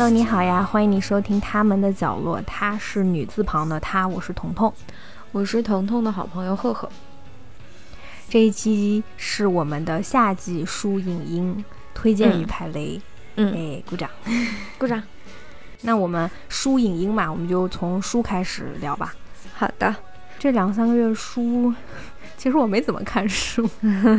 [0.00, 2.40] Hello，你好呀，欢迎你收听他们的角落。
[2.46, 4.72] 她是女字旁的她，我是彤彤，
[5.30, 6.88] 我是彤彤的好朋友赫赫。
[8.26, 11.62] 这一期是我们的夏季书影音
[11.92, 12.98] 推荐与排雷。
[13.36, 14.08] 嗯，哎，鼓掌，
[14.80, 15.02] 鼓掌。
[15.82, 19.14] 那我们书影音嘛，我们就从书开始聊吧。
[19.52, 19.94] 好的，
[20.38, 21.74] 这两三个月书，
[22.38, 23.68] 其实我没怎么看书。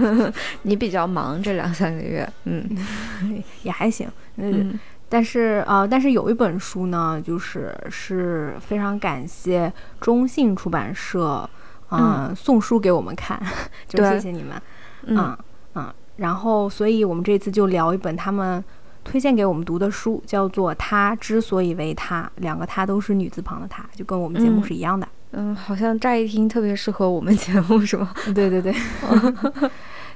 [0.61, 2.69] 你比较忙这两三个月，嗯，
[3.63, 4.07] 也还行。
[4.35, 4.79] 嗯。
[5.11, 11.47] 但是呃，但是有一本书呢，就是是非常感谢中信出版社，
[11.89, 13.37] 嗯，送书给我们看，
[13.89, 14.61] 就谢谢你们，
[15.07, 15.37] 嗯
[15.75, 15.93] 嗯。
[16.15, 18.63] 然后，所以我们这次就聊一本他们
[19.03, 25.05] 推荐给我们读的书，叫做《她之所以为他》，两个她都是女字旁的她，就跟我们节目是一样的。
[25.31, 28.13] 嗯，好像乍一听特别适合我们节目，是吗？
[28.33, 28.73] 对对对，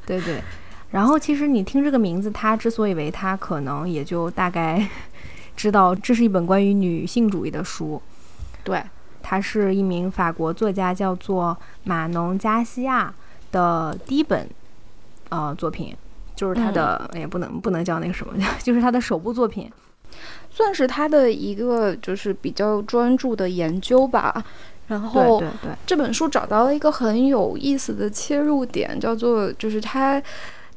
[0.05, 0.41] 对 对。
[0.95, 4.87] 然后，其实你听这个名字，他之所以为他，可能也就大概
[5.53, 8.01] 知道这是一本关于女性主义的书。
[8.63, 8.81] 对，
[9.21, 13.13] 他是一名法国作家，叫做马农加西亚
[13.51, 14.47] 的第一本
[15.27, 15.93] 呃作品，
[16.33, 19.69] 就是他的，哎呀，不能不能叫那个什么， 就是他的首部作品，
[20.49, 24.41] 算是他的一个就是比较专注的研究吧。
[24.87, 30.23] 然后，对对，这本书找到了一个很有意思的切入点，叫做就是他。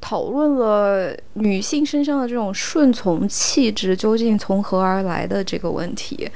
[0.01, 6.31] 讨论了女性身上的这种顺从气质究竟从何而来的这个问题。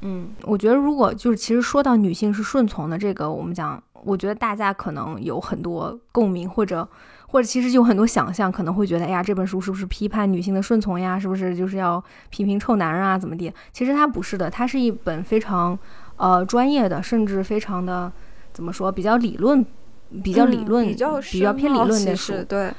[0.00, 6.88] 嗯，我觉得如果就是其实说到女性是顺从的这个，我们讲，我觉得大家可能有很多共鸣，或者
[7.26, 11.18] 或者其实有很多想象，可能会觉得，哎呀，这本书是不是批判女性的顺从呀？
[11.18, 13.18] 是不是就是要批评臭男人啊？
[13.18, 13.52] 怎么地？
[13.72, 15.76] 其实它不是的，它是一本非常
[16.16, 18.10] 呃专业的，甚至非常的
[18.52, 19.66] 怎么说，比较理论。
[20.22, 22.72] 比较理论，比较比较偏理论的书，对，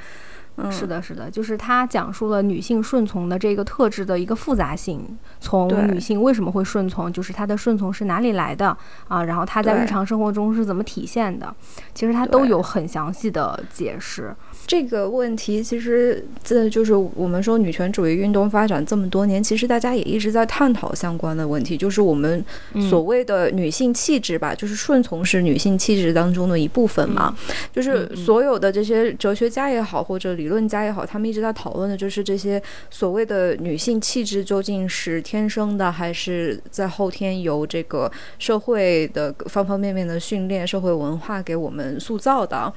[0.70, 8.76] 是的，是的，就是它讲述了女性顺从的这个特质的一个复杂性，从女性为什么会顺从，就是她的顺从是哪里来的
[9.08, 11.54] 啊，然后她在日常生活中是怎么体现的，
[11.94, 14.36] 其实它都有很详细的解释。
[14.68, 22.46] 这个问题其实，这就是我们说女权主义运动发展这么多年，其实大家也一直在探讨相关的问题，就是我们
[22.88, 27.36] 所谓的女性气质吧，就是顺从是女性气质当中的一部分嘛。
[27.74, 42.72] 就是所有的这些哲学家也好，或者理论家也好，他们一直在讨论的就是这些所谓的女性气质究竟是天生的，还是在后天由这个社会的方方面面的训练、社会文化给我们塑造的。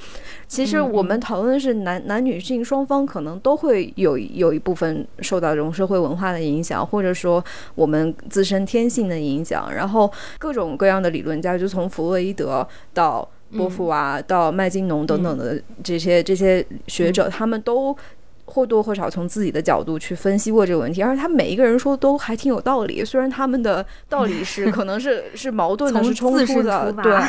[0.49, 1.72] 其实我们讨论的是。
[1.75, 7.45] 男男女性双方可能都会有有一部分受到这种社会文化的影响，或者说
[7.75, 9.73] 我们自身天性的影响。
[9.73, 17.97] 然后各种各样的理论家，就从弗洛伊德到波伏娃到麦金农等等的这些这些学者，他们都。
[18.47, 27.21] 或多或少从自己的角度去分析过这个问题，而且他每一个人说都还挺有道理，虽然他们的道理是 可能是是矛盾的，是冲突的，对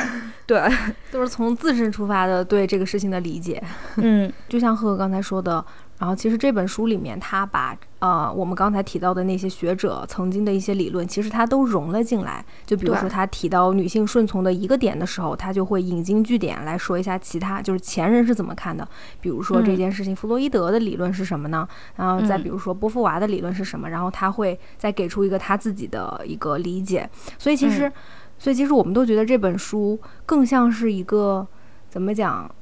[0.46, 0.62] 对，
[1.10, 3.62] 都是从自身出发的对这个事情的理解。
[3.96, 5.64] 嗯， 就像赫赫刚才说的。
[5.96, 12.44] 然后，其实这本书里面，他把呃我们刚才提到的那些学者曾经的一些理论，其实他都融了进来。
[12.66, 18.86] 就比如说，他提到女性顺从的一个点的时候，他就会引经据典来说一下其他，就是前人是怎么看的。
[19.20, 21.66] 比如说这件事情，弗洛伊德的理论是什么呢？
[21.94, 23.88] 然后再比如说波伏娃的理论是什么？
[23.88, 27.08] 然后他会再给出一个他自己的一个理解。
[27.38, 27.90] 所以其实，
[28.36, 31.46] 所以其实我们都觉得这本书更像是一个
[31.88, 32.52] 怎么讲，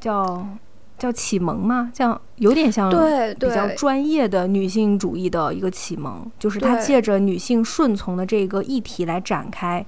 [0.00, 0.48] 叫。
[0.98, 1.90] 叫启蒙吗？
[1.94, 2.90] 这样有点像
[3.38, 9.84] 比较专业的女性主义的一个启蒙，就是他借着女性顺从的这个议题来展开。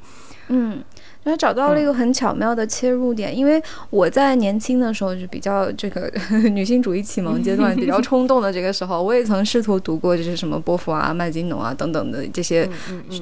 [0.50, 0.82] 嗯，
[1.24, 3.36] 他找到了一个很巧妙的切入点。
[3.36, 6.10] 因为我在年轻的时候就比较这个
[6.52, 12.68] 女性主义启蒙阶段比较 冲动的这个时候，我也曾试图读过就是什么波伏娃、麦金农啊等等的这些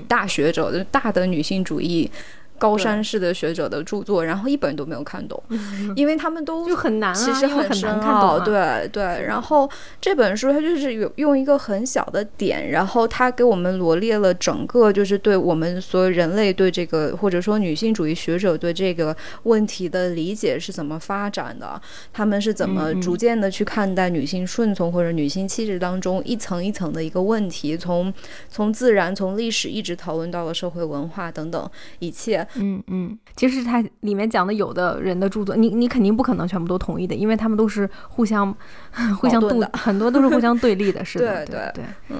[0.06, 2.11] 大学者，就是大的女性主义。
[2.58, 5.43] 高山式的学者的著作，然后一本都没有看懂，
[5.97, 8.41] 因为他们都就很难，其实很深奥。
[8.41, 9.69] 对对，然后
[10.00, 21.81] 这本书它就是有用一个很小的点，然后它给我们罗列了整个就是对我们所有人类对这个或者说女性主义学者对这个问题的理解是怎么发展的，
[22.12, 28.12] 他们是怎么逐渐的去看待女性顺从或者女性气质当中一层一层的一个问题，从
[28.50, 32.45] 从自然从历史一直讨论到了社会文化等等一切。
[32.54, 38.54] 嗯嗯，其实它里面讲的有的人的著作，你你肯定不可能全部都同意的，因为他们都是互相
[39.20, 42.19] 互相对，很多都是互相对立的， 是的，对对对，嗯。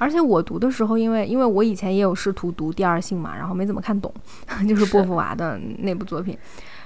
[0.00, 4.12] 而且我读的时候，因为因为我以前也有试图读《第二性》嘛，然后没怎么看懂，
[4.68, 6.38] 就是波伏娃的那部作品。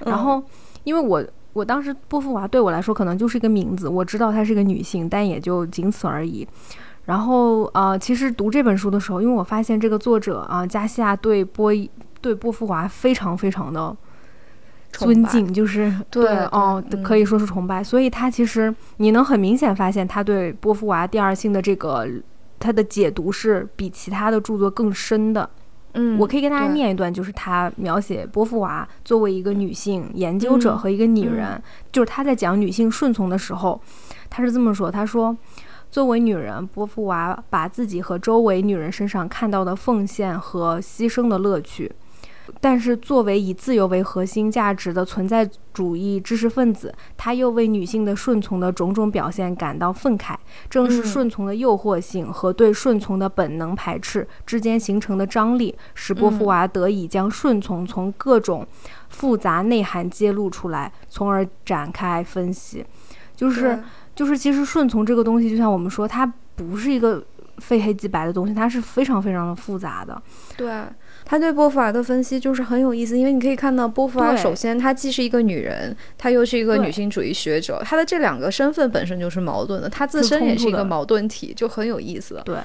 [0.07, 0.43] 然后
[0.85, 1.23] 因为我
[1.53, 6.49] 我当时波伏娃对我来说可能就是一个名字，我知道她是个女性，但也就仅此而已。
[7.05, 11.71] 然后呃，其实读这本书的时候，因为我发现这个作者啊，加西亚对波
[12.23, 13.95] 对波伏娃非常非常的
[14.93, 17.83] 尊敬，就是对哦，可以说是崇拜。
[17.83, 22.09] 所以他其实你能很明显发现，他对波伏娃第二性的这个
[22.59, 25.51] 他的解读是比其他的著作更深的。
[25.95, 33.79] 嗯，我可以跟大家念一段，就是他描写波伏娃作为一个女性研究者和一个女人，就是他在讲女性顺从的时候，
[34.31, 35.37] 他是这么说：他说，
[35.91, 41.93] 作为女人，波伏娃把自己和周围女人身上看到的奉献和牺牲的乐趣。
[42.61, 50.37] 但是，作为以自由为核心价值的存在主义知识分子，他又为女性的顺从的种种表现感到愤慨。
[50.71, 58.65] 正是顺从的诱惑性和对顺从的本能排斥之间形成的张力，使波伏娃得以将顺从从各种
[59.09, 62.85] 复杂内涵揭露出来，从而展开分析。
[63.35, 63.83] 就是，
[64.15, 66.25] 就是，其实顺从这个东西，就像我们说，它
[66.55, 67.25] 不是一个
[67.59, 70.23] 非黑即白的东西，它是非常非常的复杂的。
[70.57, 70.85] 对。
[71.33, 82.39] 他对波伏娃的分析就是很有意思，因为你可以看到波伏娃首先她既是一个女人，她又是一个女性主义学者，她的这两个身份本身就是矛盾的，她自身也是一个矛盾体，就很有意思。
[82.45, 82.59] 对，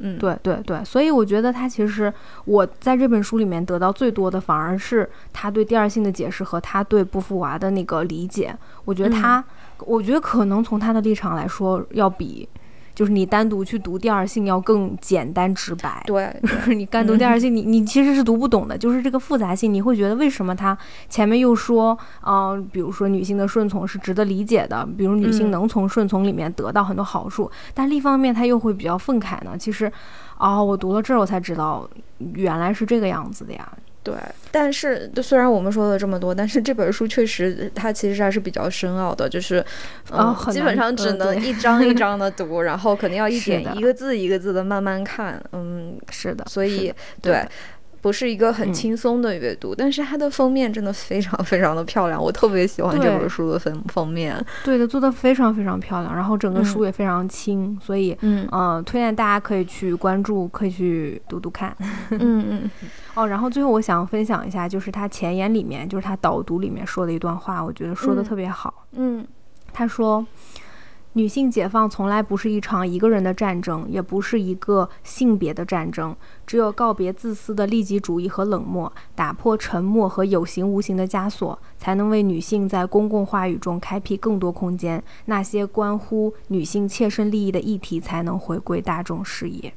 [0.00, 2.12] 嗯，对对对，所以我觉得他其实
[2.44, 8.54] 我在这本书里面得到最多的反而是他对第二性的解释和他对波伏娃的那个理解。
[8.84, 9.42] 我觉得他，
[9.78, 12.46] 我觉得可能从他的立场来说，要比。
[13.00, 18.76] 就是你单独去读第二性要更简单直白，对， 就是你单读第二性，你你其实是读不懂的。
[18.76, 20.76] 就是这个复杂性，你会觉得为什么他
[21.08, 29.56] 前面又说，嗯，比如说女性的顺从是值得理解的，比如女性能从顺从里面得到很多好处，但另一方面他又会比较愤慨呢？
[29.58, 29.90] 其实，
[30.36, 31.88] 哦，我读了这儿我才知道，
[32.34, 33.66] 原来是这个样子的呀。
[34.02, 34.14] 对，
[34.50, 39.64] 但是虽然我们说了这么多，但是这本书确实它其实还是比较深奥的，就是
[40.10, 47.46] 嗯，基本上只能一章一章的 读，然后肯定要一点一个字一个字的慢慢看，嗯，是的，所以对。
[48.00, 54.42] 不是一个很轻松的阅读，但是它的封面真的非常非常的漂亮，我特别喜欢这本书的封封面。
[54.64, 61.76] 对的，做的非常非常漂亮，然后整个书也非常轻，所以嗯推荐大家可以去关注，可以去读读看。
[62.10, 62.70] 嗯嗯。
[63.14, 68.86] 哦，然后最后我想分享一下，就是他前言里面，就是他导读里面说的一段话，我觉得说的特别好。
[68.92, 69.26] 嗯，
[69.72, 70.26] 他说。
[71.14, 76.14] 女性解放从来不是一场一个人的战争，也不是一个性别的战争。
[76.46, 85.02] 只有告别自私的利己主义和冷漠，打破沉默和有形无形的枷锁，才能为女性在公共话语中开辟更多空间。
[85.24, 89.74] 那些关乎女性切身利益的议题才能回归大众视野。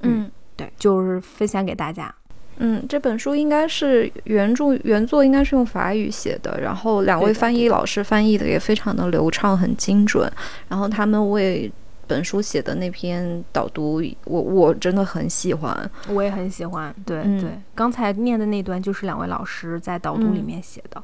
[0.00, 2.12] 嗯，对，就是分享给大家。
[2.58, 10.30] 嗯，这本书应该是原著原作应该是用法语写的，然后两位翻译老师翻译的也非常的流畅，很精准。
[10.68, 11.70] 然后他们为
[12.06, 16.94] 本书写的那篇导读，我我真的很喜欢，我也很喜欢。
[17.04, 21.02] 对对，刚才念的那段就是两位老师在导读里面写的。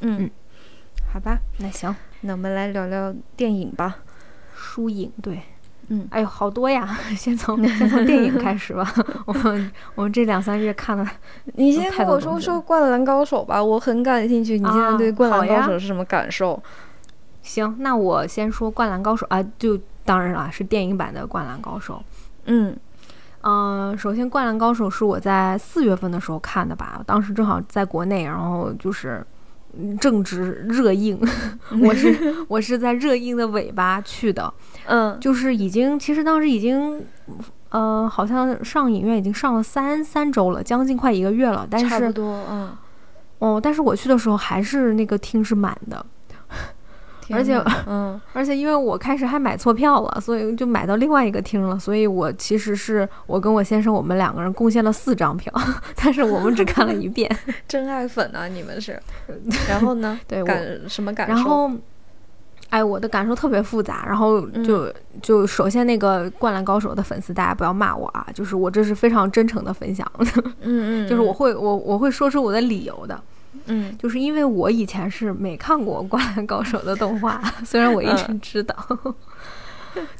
[0.00, 0.30] 嗯，
[1.12, 3.98] 好吧，那行，那我们来聊聊电影吧，
[4.54, 5.42] 书影对。
[5.88, 6.86] 嗯，哎呦，好多呀！
[7.16, 8.90] 先从先从电影开始吧。
[9.26, 11.06] 我们我们这两三月看了，
[11.56, 14.58] 你先跟我说说《灌篮高手》吧，我很感兴趣。
[14.58, 16.62] 你现在对《灌篮高手》是什么感受？
[17.42, 21.94] 行，那我先说《灌篮高手》啊，就当然了，是电影版的《灌篮高手》。
[22.46, 22.76] 嗯
[23.42, 29.24] 嗯，首先，《灌篮高手》是我在四月份的时候看的吧，当时正好在国内，然后就是。
[30.00, 31.18] 正值热映，
[31.82, 34.52] 我是我是在热映的尾巴去的，
[34.86, 37.04] 嗯，就是已经其实当时已经，
[37.70, 42.76] 呃，好像上影院已经上了三三周了，将近快一个月了，但是差不多，嗯，
[43.38, 46.04] 哦，但是我去的时候还是那个厅是满的。
[47.30, 51.78] 而且， 嗯，而且因为我开始还买错票了，所以就买到另外一个厅了。
[51.78, 55.52] 所以我其实是我跟我先生，我们两个人贡献了四张票，
[55.96, 57.30] 但是我们只看了一遍。
[57.66, 59.00] 真爱粉啊，你们是？
[59.68, 60.18] 然后呢？
[60.26, 61.34] 对，感什么感受？
[61.34, 61.70] 然后，
[62.70, 64.04] 哎，我的感受特别复杂。
[64.06, 70.10] 然后就就首先那个《灌篮高手》的粉丝，大家不要骂我啊，就是我这是非常真诚的分享。
[70.60, 73.20] 嗯嗯，就是我会我我会说出我的理由的。
[73.66, 78.76] 嗯，就是因为我以前是没看过《灌篮高手》的动画， 虽然我一直知道，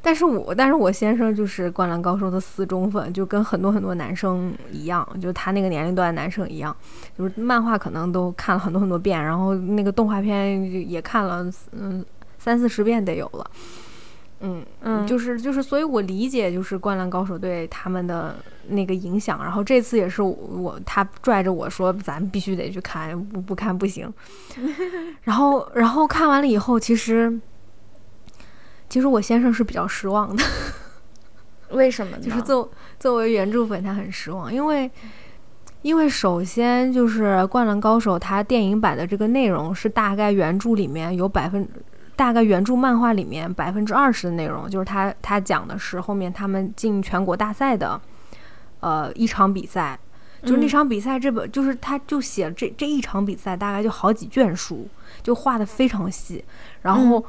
[0.00, 6.74] 但是我但是我先生就是《灌篮高手》的死忠粉，就跟很多很多男生一样，就他那个年龄段男生一样，
[7.18, 12.04] 就是漫画可能都看了很多很多遍，然后那个动画片也看了，嗯，
[12.38, 13.50] 三四十遍得有了。
[14.44, 18.36] 嗯嗯，就是就是，所以我理解就是《灌篮高手》对他们的
[18.68, 19.42] 那个影响。
[19.42, 24.12] 然后这次也是我他拽着我说，咱必须得去看，不不看不行。
[25.22, 27.40] 然后然后看完了以后，其实
[28.88, 30.44] 其实我先生是比较失望的。
[31.70, 32.22] 为什么呢？
[32.22, 32.70] 就是作
[33.00, 34.90] 作为原著粉，他很失望，因为
[35.82, 41.68] 因为首先就是《灌篮高手》它电影版的这个内容是大概原著里面有百分，
[42.16, 48.00] 大概原著漫画里面百分之二十的内容，就是他他讲的是后面他们进全国大赛的，
[48.80, 49.99] 呃一场比赛，
[50.42, 54.88] 就是那场比赛这本就是他就写这这一场比赛大概就好几卷书，
[55.23, 56.44] 就画的非常细，
[56.83, 57.25] 然后。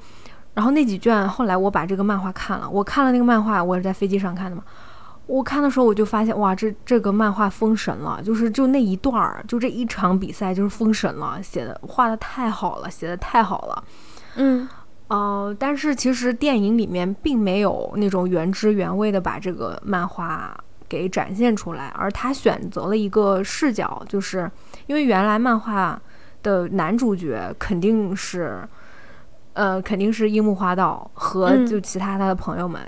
[0.55, 2.69] 然后那几卷，后来我把这个漫画看了。
[2.69, 4.63] 我看了那个漫画，我是在飞机上看的嘛。
[5.25, 13.83] 我看的时候，我就发现，哇，这这个漫画封神了，就是就那一段儿，就这一场比赛就是封神了，写的画的太好了，写的太好了。
[14.35, 14.65] 嗯，
[15.07, 20.57] 呃，但是其实电影里面并没有那种原汁原味的把这个漫画
[20.89, 24.49] 给展现出来，而他选择了一个视角，就是
[24.87, 26.01] 因为原来漫画
[26.43, 28.67] 的男主角肯定是。
[29.57, 32.81] 呃，肯定是樱木花道和就其他他的朋友们，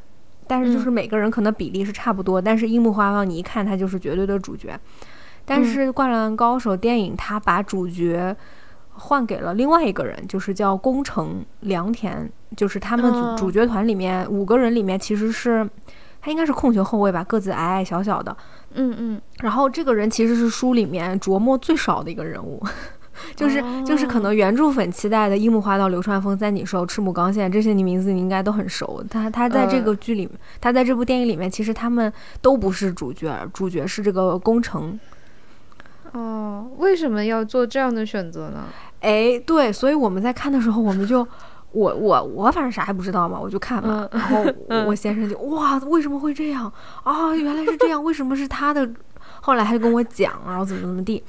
[0.47, 4.77] 但是就是每个人可能比例是差不多，但是樱木花道你一看他就是绝对的主角，
[5.45, 8.35] 但是《灌篮高手》电影他把主角
[8.97, 15.67] 换给了另外一个人，就是叫宫城良田，就是他们主主角团里面五个人里面其实是
[16.21, 18.35] 他应该是控球后卫吧，个子矮矮小小的，
[18.73, 22.61] 嗯嗯，然后这个人其实是书里面琢磨最少的一个人物。
[23.35, 29.03] 就是就是可能原著粉期待的樱木花道、流川枫、三井寿、赤木刚宪这些你名字你应该都很熟。
[29.09, 30.29] 他他在这个剧里，
[30.61, 32.13] 他在这部电影里面，其实他们
[32.43, 34.99] 都不是主角，主角是这个宫城。
[36.11, 38.65] 哦，为什么要做这样的选择呢？
[39.01, 41.27] 哎，对，所以我们在看的时候，我们就
[41.71, 44.09] 我我我反正啥也不知道嘛，我就看了。
[44.11, 44.43] 然后
[44.85, 46.71] 我先生就哇，为什么会这样
[47.03, 47.35] 啊？
[47.35, 48.89] 原来是这样，为什么是他的？
[49.41, 51.23] 后来他就跟我讲，然后怎么怎么地，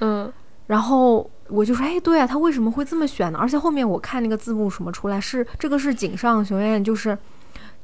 [0.00, 0.32] 嗯。
[0.66, 3.38] 然后我就说，哎，对啊，他为什么会这么选呢？
[3.40, 7.16] 而且后面我看那个字幕什么出来，是这个是井上雄彦，就是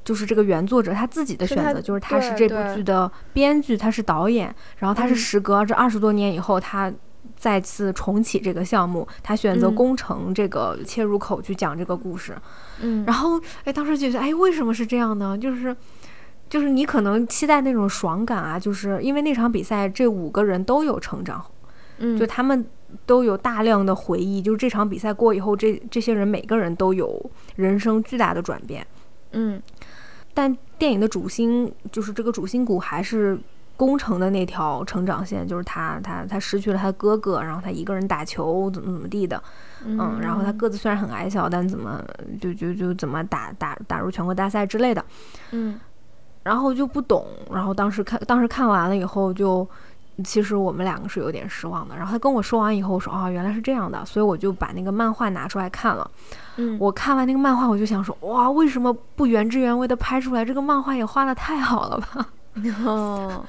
[0.04, 6.92] 就是这个原作者他自己的选择，就是他是这部剧的编剧，他是导演，然后他是时隔这二十多年以后，他
[7.42, 12.36] 再次重启这个项目，他选择工程这个切入口去讲这个故事。
[12.80, 13.30] 嗯，然后
[13.64, 15.36] 哎，当时觉得，哎，为什么是这样呢？
[15.36, 15.76] 就是
[16.48, 21.44] 就是你可能期待那种爽感啊，就是因为那场比赛这五个人都有成长。
[21.98, 22.64] 嗯，就他们
[23.06, 28.86] 都有大量的回忆，就是这场比赛过以后，这这些人每个人都有人生巨大的转变。
[29.32, 29.60] 嗯，
[30.32, 33.36] 但电影的主心就是这个主心骨还是
[33.76, 39.42] 工程的那条成长线，就是他他他失去了他的哥哥，然后他一个人打球怎么怎么地的，
[39.84, 42.02] 嗯，然后他个子虽然很矮小，但怎么
[42.40, 45.04] 就就就怎么打打打入全国大赛之类的，
[45.50, 45.78] 嗯，
[46.42, 49.68] 然后就不懂，然后当时看当时看完了以后就。
[50.22, 51.96] 其实我们两个是有点失望的。
[51.96, 56.08] 然后他跟我说完以后，我说啊，原来是这样的，所以我就把那个漫画拿出来看了。
[56.56, 60.44] 嗯，我看完那个漫画，我就想说，哇，为什么不原汁原味的拍出来？
[60.44, 62.26] 这个漫画也画的太好了吧？
[62.84, 63.44] 哦，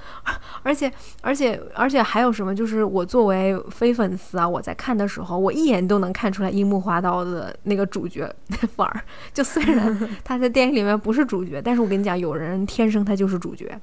[0.64, 0.92] 而且
[1.22, 2.56] 而且而且还有什么？
[2.56, 8.34] 就是我作为非粉丝啊，我在看的时候，我一眼都能看出来樱木花道的那个主角
[8.76, 9.02] 范儿。
[9.34, 13.80] 就虽然 他在电影里面不是主角，但是我跟你讲，有人天生他就是主角。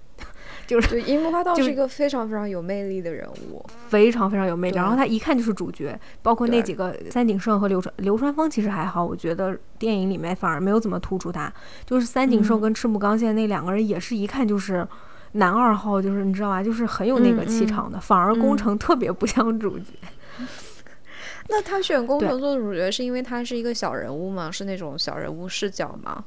[0.66, 4.76] 就是樱木花道是一个非常非常有魅力的人物，非常非常有魅力。
[4.76, 11.52] 然后他一看就是主角，包括那几个三井寿和流川流川枫，其实还好，我觉得电影里面反而没有怎么突出他。
[11.84, 14.86] 就是三井寿跟赤木刚宪那两个人也是一看就是
[15.32, 18.00] 男二号，就是你知道吧，就是很有那个气场的。
[18.00, 19.86] 反而工程特别不像主角。
[21.48, 24.50] 那他选工程做主角是因为他是一个小人物吗？
[24.50, 26.24] 是那种小人物视角吗？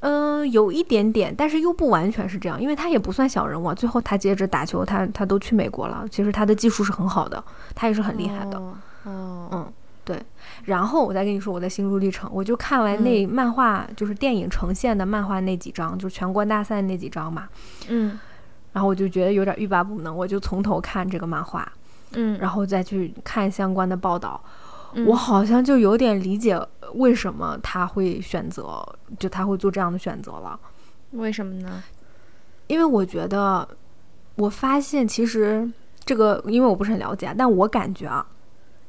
[0.00, 3.74] 嗯，有一点点，但是又不完全是这样，因为他也不算小人物。
[3.74, 6.06] 最后他接着打球，他他都去美国了。
[6.08, 7.42] 其实他的技术是很好的，
[7.74, 8.56] 他也是很厉害的。
[8.58, 9.72] 哦，嗯，
[10.04, 10.16] 对。
[10.68, 17.48] 然后我再跟你说我的心路历程，我就看完那漫画，就是电影呈现的漫画那几章，就是全国大赛那几章嘛。
[17.88, 18.18] 嗯。
[18.72, 21.70] 然后我就觉得有点欲罢不能，我就从头看这个漫画。
[22.12, 22.38] 嗯。
[22.38, 24.40] 然后再去看相关的报道。
[25.06, 26.58] 我好像就有点理解
[26.94, 28.82] 为什么他会选择，
[29.18, 30.58] 就他会做这样的选择了。
[31.12, 31.82] 为什么呢？
[32.66, 33.66] 因为我觉得，
[34.36, 35.70] 我发现其实
[36.04, 38.26] 这个，因为我不是很了解，但我感觉啊，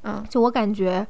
[0.03, 1.05] 嗯，就我感觉，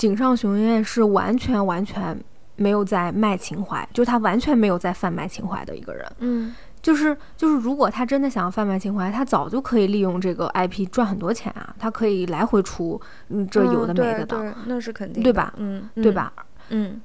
[0.00, 2.18] 井上雄彦是完全完全
[2.56, 6.10] 没有在卖情怀，就是他完全没有在贩卖情怀的一个人。
[6.20, 6.54] 嗯。
[6.80, 11.76] 就是就是，如果他真的想要贩卖情怀，他早就可以利用这个 IP 赚很多钱啊！
[11.78, 15.52] 他可以来回出，嗯，这有的没的的，那是肯定，对吧？
[15.58, 16.32] 嗯，对吧？
[16.70, 16.98] 嗯。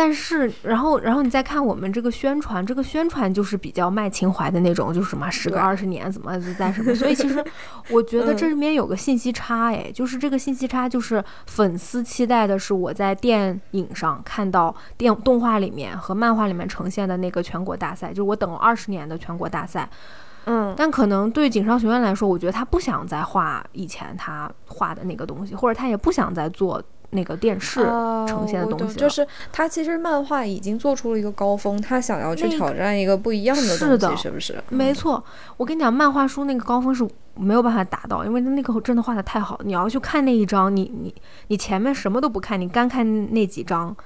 [0.00, 7.44] 但是，然后，然后你再看我们这个宣传，这个宣传就是比较卖情怀的那种，就是什么时隔二十年怎么在什么，所以其实
[7.90, 19.90] 我觉得这里面有个信息差，哎，就是这个信息差，就是粉丝期待的是我在电影上看到电动画里面和漫画里面呈现的那个全国大赛，就是我等了二十年的全国大赛，
[20.44, 26.80] 嗯，但可能对井上学院来说，我觉得他不想再画以前他画的那个东西，或者他也不想再做。
[27.10, 27.80] 那个电视
[28.26, 34.62] 呈现的东西，就是他其实漫画已经做出了一个高峰，他想要去挑战一个不一样的东西，是不是？
[34.68, 35.22] 没错，
[35.56, 39.58] 我跟你讲，漫画书那个高峰是没有办法达到，因为那个真的画的太好。
[39.64, 41.14] 你要去看那一章，你你
[41.46, 43.96] 你前面什么都不看，你干看那几章。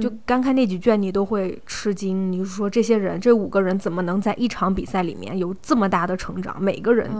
[0.00, 2.32] 就刚看那几卷，你都会吃惊。
[2.32, 6.56] 你说这些人，这五个人怎么能在一场比赛里面有这么大的成长？
[6.60, 7.10] 每个人，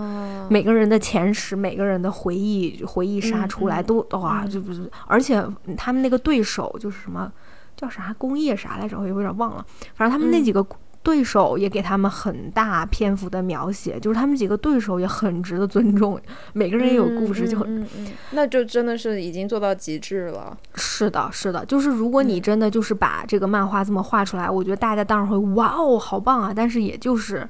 [0.49, 4.91] 每个人的前十，每个人的回忆，回忆杀出来都哇，就不是。
[5.07, 5.45] 而且
[5.77, 7.31] 他们那个对手就是什么，
[7.77, 8.99] 叫啥工业啥来着？
[8.99, 9.65] 我有点忘了。
[9.95, 10.65] 反正他们那几个。
[11.05, 16.19] 对手也给他们很大篇幅的描写，就是他们几个对手也很值得尊重，
[16.55, 20.57] 每个人也有故事，就嗯嗯，那就真的是已经做到极致了。
[20.75, 26.53] 是的，是的，就是如果你真的就是把这个漫画这么画出来，我觉得大家当然会哇哦，好棒啊！
[26.57, 27.47] 但是也就是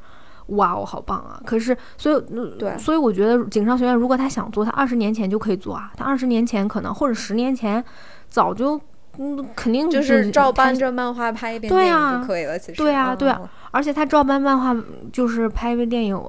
[0.46, 1.40] 哇哦，好棒啊！
[1.46, 2.20] 可是，所以
[2.58, 7.84] 对，所以我觉得井上学院如果他想做，他二十年前就可以做啊，他二十年前可能或者十年前
[8.28, 8.80] 早就。
[9.18, 12.58] 嗯，肯定就是照搬着漫画拍一遍电影就可以了。
[12.58, 13.40] 其实对啊，对啊，
[13.70, 14.76] 而且他照搬漫画
[15.12, 16.20] 就是拍一遍电影，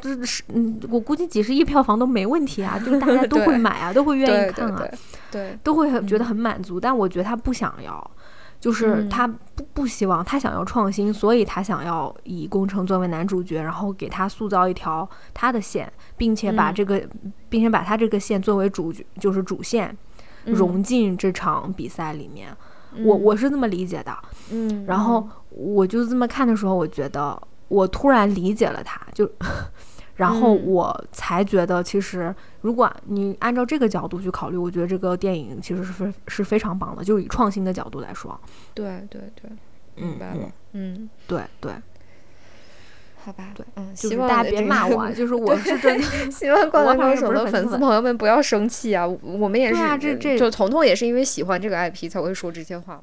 [0.00, 4.82] 这是嗯，我估计几十亿票房都没问题啊，就是大家都会 买啊，都会愿意看啊，
[5.30, 6.78] 对，都会觉得很满足。
[6.80, 8.10] 但我觉得他不想要，
[8.60, 17.02] 就是他不不希望，他想要创新，所以他想要以工程作为男主角，然后给他塑造一条他的线，并且把这个，
[17.48, 19.96] 并且把他这个线作为主角，就是主线。
[20.44, 22.54] 融进这场比赛里面，
[23.04, 24.16] 我我是这么理解的，
[24.50, 29.30] 嗯，然后我就这么看的时候，我觉得我突然理解了他，就，
[30.16, 38.38] 然后我才觉得，其实如果你按照这个角度去考虑，我觉得这个电影其实是非是非常棒的，就是以创新的角度来说，
[38.74, 39.50] 对对对，
[39.94, 41.72] 明白了，嗯，对对。
[43.24, 53.00] 好吧，对，嗯，希望大家别骂我，就是我是真的， 希望灌篮高手的粉丝朋友们不要生气啊，我们也是，这这就彤彤也是因为喜欢这个 IP 才会说这些话嘛。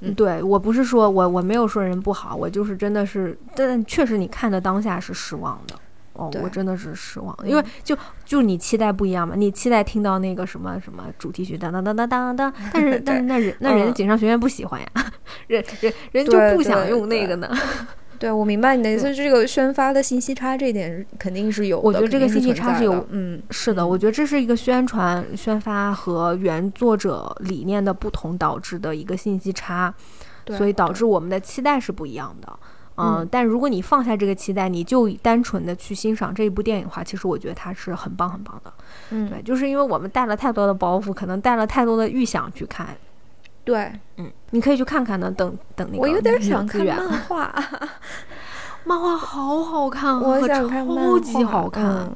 [0.00, 5.74] 嗯，对我不是说我我没有说人不好，我就是真的是，但确实你看的当下是失望的，
[6.12, 14.86] 哦，我真的是失望，因为就就你期待不一样嘛，你期待听到那个什么什么主题曲当当当当当当， 但是但是那人那人家锦上学院不喜欢呀，
[15.48, 17.50] 人人人就不想用那个呢。
[18.18, 19.14] 对，我明白你的意思。
[19.14, 21.82] 这个宣发的信息差，这一点肯定是有的。
[21.82, 23.86] 我觉得这个信息差是有，嗯，是的。
[23.86, 29.94] 我觉得这是一个宣传、宣发和原作者理念的不同导致的一个信息差，
[30.56, 32.58] 所以导致我们的期待是不一样的。
[32.98, 38.72] 嗯，但如果你放下这个期待，你就单纯的去欣赏这一部电影的话，其实我觉得它是很棒很棒的。
[39.10, 42.96] 嗯，对，就是因为我们带了太多的包袱，可能带了太多的预想去看。
[43.66, 45.28] 对，嗯，你可以去看看呢。
[45.36, 47.52] 等等那个，我有点想看漫画，
[48.86, 52.08] 漫画好好看，我想看超级好看。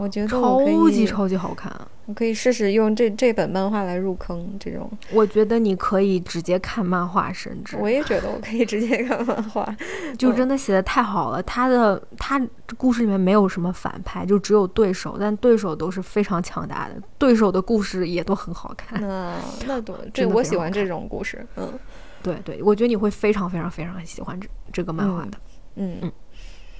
[0.00, 1.70] 我觉得超级超级好看，
[2.06, 4.56] 我可以试试用这这本漫画来入坑。
[4.58, 9.76] 这种，我觉得你可以直接看漫画，甚至我也觉得我可以直接看漫画，
[10.16, 11.42] 就真的写的太好了。
[11.42, 12.40] 他的他
[12.78, 18.98] 故事里面没有什么反派，就只有对手，但对手都是非常强大的，对手的故事也都很好看。
[19.06, 19.36] 那
[19.66, 21.46] 那多，这我喜欢这种故事。
[21.56, 21.78] 嗯，
[22.22, 25.38] 对对，我觉得你会非常非常非常喜欢这这个漫画的。
[25.74, 26.12] 嗯嗯，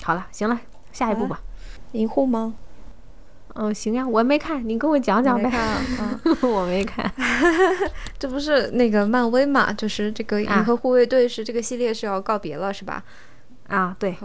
[0.03, 0.59] 好了，行了，
[0.91, 1.43] 下一步吧。
[1.93, 2.55] 银护吗？
[3.55, 5.51] 嗯，行呀，我没看，你跟我讲讲呗。
[5.99, 7.11] 嗯，我没看。
[8.19, 9.73] 这不是那个漫威嘛？
[9.73, 13.03] 就是这个《银河护卫队》是这个系列是要告别了，是吧？
[13.69, 14.17] 啊，对。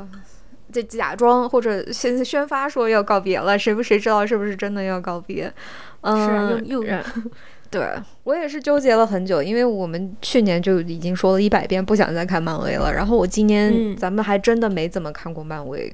[0.71, 5.53] 这假装或者宣宣发说要告别了，谁不谁知道是不是真的要告别？
[6.01, 6.99] 嗯，又又。
[7.71, 7.85] 对
[8.23, 15.93] 我也是纠结了很久，因为我们去年就已经说了一百遍不想再看漫威了，然后我今年咱们还真的没怎么看过漫威，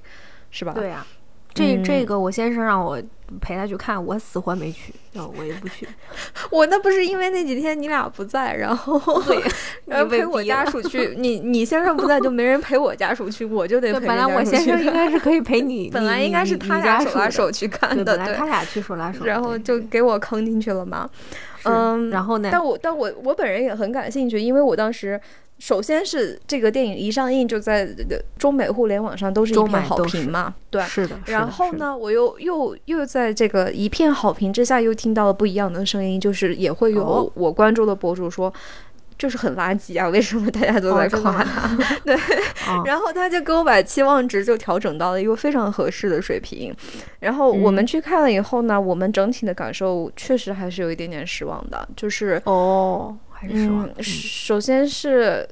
[0.52, 0.74] 是吧？
[0.74, 1.06] 对呀。
[1.54, 3.02] 这这个我先生让我
[3.40, 5.88] 陪他去看，我死活没去，我也不去。
[6.50, 9.02] 我那不是因为那几天你俩不在，然后
[9.86, 11.14] 然后陪我家属去。
[11.20, 14.08] 你你先生不在，就没人陪我家属去，我就得陪。
[14.08, 21.10] 本来我先生应该是可以陪你，本来应该是他俩手拉手去看的，对，他俩去手拉手，然后就给我坑进去了嘛。
[21.64, 22.50] 嗯，然后呢？
[22.52, 25.20] 但我但我我本人也很感兴趣，因为我当时。
[25.62, 27.88] 首先是这个电影一上映就在
[28.40, 31.20] 中美互联网上都是一片好评嘛，对，是的。
[31.28, 38.52] 然后呢，我又又又在这个一片好评之下，又听到了不一样的声音，就是也会有我关注的博主说。
[39.18, 41.70] 就是很垃圾啊，为什么大家都在夸他？
[42.04, 42.18] 对，
[42.86, 46.74] 然后他就给我把期望值就调整到了一个非常合适的水平。
[47.20, 53.90] 然后我们去看了以后呢，我们整体的感受确实还是有一点点失望的，就是哦，还是失望。
[54.04, 55.48] 首先是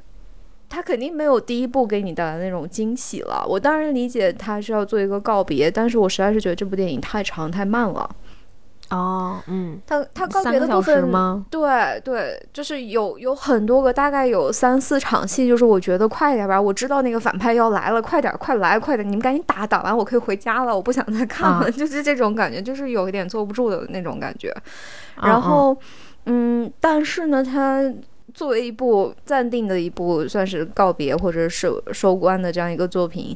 [0.69, 3.43] 他肯定没有第一部给你带来那种惊喜了。
[3.49, 8.07] 我当然理解他是要做一个告别，但是我实在是觉得这部电影太长太慢了。
[8.91, 11.45] 哦，嗯，他他告别的部分吗？
[11.51, 24.51] 对对，就是有有很多个，大概有三四场戏，就是我觉得快点吧，我知道那个反派要来了，快点，快来，快点，你们赶紧打，打完我可以回家了，我不想再看了， 就是这种感觉，就是有一点坐不住的那种感觉。
[25.21, 25.77] 然后，
[26.25, 27.83] 嗯，但是呢，它
[28.33, 33.35] 作为一部暂定的一部算是告别或者收收官的这样一个作品。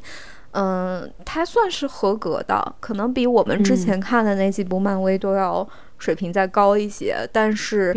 [0.51, 5.67] 嗯，它算是合格的，可能比我们之前看的那几部漫威都要
[5.97, 7.27] 水平再高一些。
[7.31, 7.91] 但是，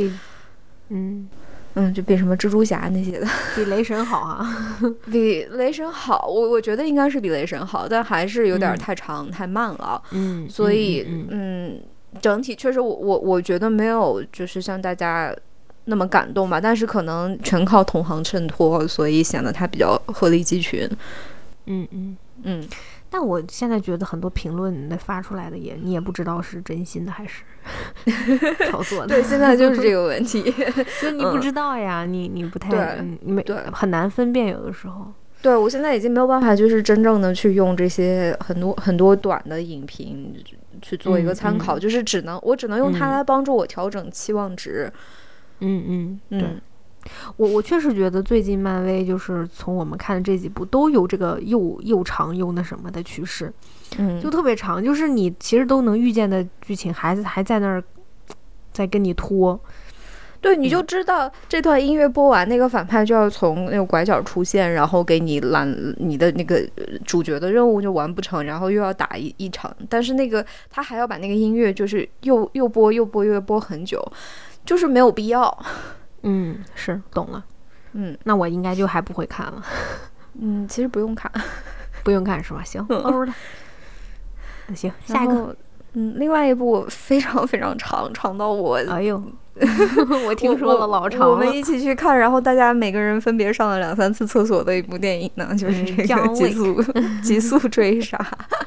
[0.89, 1.29] 嗯
[1.75, 4.79] 嗯，就比什么蜘蛛侠那些的， 比雷神好啊，
[5.13, 6.27] 比雷神好。
[6.27, 10.03] 我我觉得应该是比雷神好，但还是有点太长太慢了。
[10.13, 11.79] 嗯，所以嗯，
[12.21, 15.35] 整体确实我我我觉得没有就是像大家
[15.85, 16.61] 那么感动吧。
[16.61, 20.89] 但是可能全靠同行衬托，所以显得他比较鹤立鸡群。
[21.67, 22.17] 嗯嗯。
[22.43, 22.63] 嗯，
[23.09, 27.43] 但我现在觉得很多评论那发出来的也，你也不知道是真心的还是
[28.71, 29.09] 炒作的。
[29.09, 30.43] 对，现在就是这个问题，
[31.01, 35.11] 就你不知道呀，你你不太没对很难分辨，有的时候。
[35.47, 40.35] 对我现在已经没有办法，就是真正的去用这些很多很多短的影评
[40.83, 44.93] 去做一个参考，就是只能我只能用它来帮助我调整期望值。
[45.61, 46.61] 嗯嗯嗯。
[47.37, 53.53] 我我确实觉得最近漫威就是从我们看的这几部都有这个又又长又那什么的趋势，
[53.99, 57.81] 嗯，就特别长，就是你其实都能预见的剧情，孩子还在那儿
[58.73, 59.61] 在跟你拖，
[60.47, 66.65] 对，你就知道这段音乐播完，那个反派就要从那个拐角出现，然后给你拦你的那个
[67.05, 74.01] 主角的任务就完不成，然后又要打一一场，但是那个他还要把那个音乐就是又又播又播又播很久，
[74.65, 75.59] 就是没有必要。
[76.23, 77.45] 嗯，是懂了，
[77.93, 79.63] 嗯，那我应该就还不会看了，
[80.41, 81.31] 嗯，其实不用看，
[82.03, 82.63] 不用看是吧？
[82.65, 83.35] 行，欧了，
[84.69, 85.57] 那行，下一个，
[85.99, 89.21] 嗯，另外一部非常非常长，长到我，哎呦，
[90.29, 96.05] 我听说了老长，我们一起去看，然后大家每个人分别上了两三次厕所的一部电影呢，就是这个
[96.35, 96.83] 《极速
[97.23, 98.19] 极速追杀》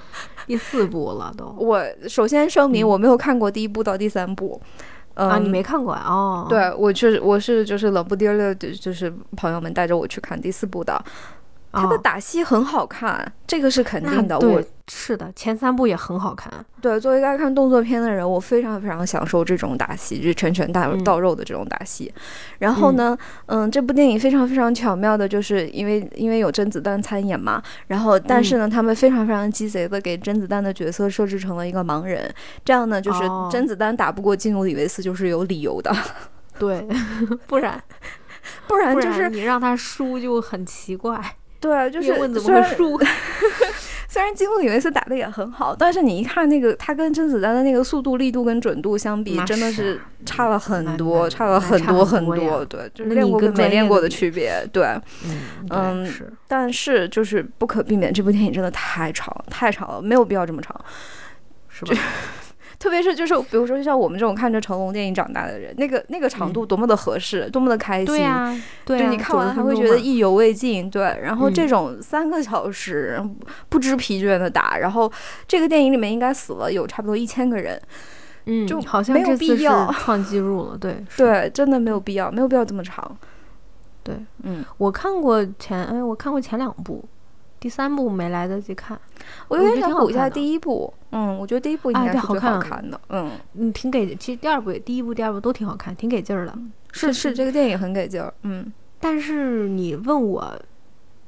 [0.47, 1.55] 第四部了都。
[1.59, 4.59] 我首先声明，我没有看过第一部到第三部。
[5.13, 6.47] 啊，你没看过哦？
[6.49, 10.99] 对，我是我是就是冷不丁的，就是朋友们带着我去看第四部的。
[11.71, 14.39] 他的打戏很好看，这个是肯定的。
[14.39, 16.51] 我是的，前三部也很好看。
[16.82, 22.12] 对，作为一个爱看动作片的人，我非常非常享受这种打戏，就是拳拳到到肉的这种打戏。
[22.58, 27.62] 然后呢，嗯，这部电影非常非常巧妙的，就是因为因为有甄子丹参演嘛。
[27.88, 32.34] 然后，但是呢，他们非常非常鸡贼的给甄子丹的角色设置成了一个盲人，
[32.65, 35.95] 这样呢，就是甄子丹打不过基努里维斯就是有理由的。
[36.58, 36.88] 对，
[37.45, 37.82] 不然
[38.67, 41.36] 不然就是你让他输就很奇怪。
[41.59, 42.75] 对，就是虽然
[44.07, 52.65] 虽然金木里维斯打的也很好，但是你一看那个他跟甄子丹的那个速度、力度跟准度相比，真的是差了很多，差了很多很多。
[52.65, 54.65] 对，就是练过跟没练过的区别。
[54.73, 54.99] 对，
[55.69, 56.11] 嗯，
[56.47, 60.75] 但是就是不可避免，这部电影真的太长太长了，没有必要这么长，
[61.67, 61.95] 是吧？
[62.79, 68.05] 特别是就是比如说像我们这种看着成龙电影长大的人，那个那个长度多么的合适，多么的开心。
[68.05, 70.89] 对呀，对你看完还会觉得意犹未尽。
[70.89, 73.21] 对，然后这种三个小时
[73.67, 75.11] 不知疲倦的打，然后
[75.45, 77.79] 这个电影里面应该死了有差不多一千个人。
[78.45, 80.77] 嗯，就好像没有必要 创纪录了。
[80.77, 83.17] 对 对，真的没有必要，没有必要这么长。
[84.01, 87.03] 对，嗯，我看过前哎，我看过前两部。
[87.59, 88.99] 第三部没来得及看，
[89.47, 90.93] 我有点想补一下第一部。
[91.11, 92.99] 嗯，我觉得第一部应该是最好看的。
[93.09, 96.57] 嗯，嗯，挺给，其实第二部、第一部、第二部都挺好看，挺给劲儿的。
[96.91, 98.33] 是是，这个电影很给劲儿。
[98.43, 100.59] 嗯，但是你问我，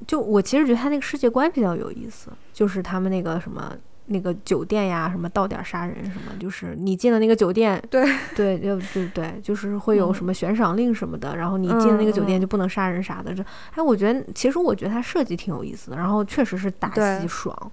[0.07, 3.75] 就我其实觉得他那个世界观比较有意思，就是他们那个什么。
[4.11, 13.33] 那个酒店呀，什么到点杀人什么，就是你进了那个酒店，对 对，就就对，就是会有什么悬赏令什么的，然后你进了那个酒店就不能杀人啥的。
[13.33, 13.43] 这，
[13.73, 17.71] 哎，我觉得其实我觉得它设计挺有意思的，然后确实是打戏爽，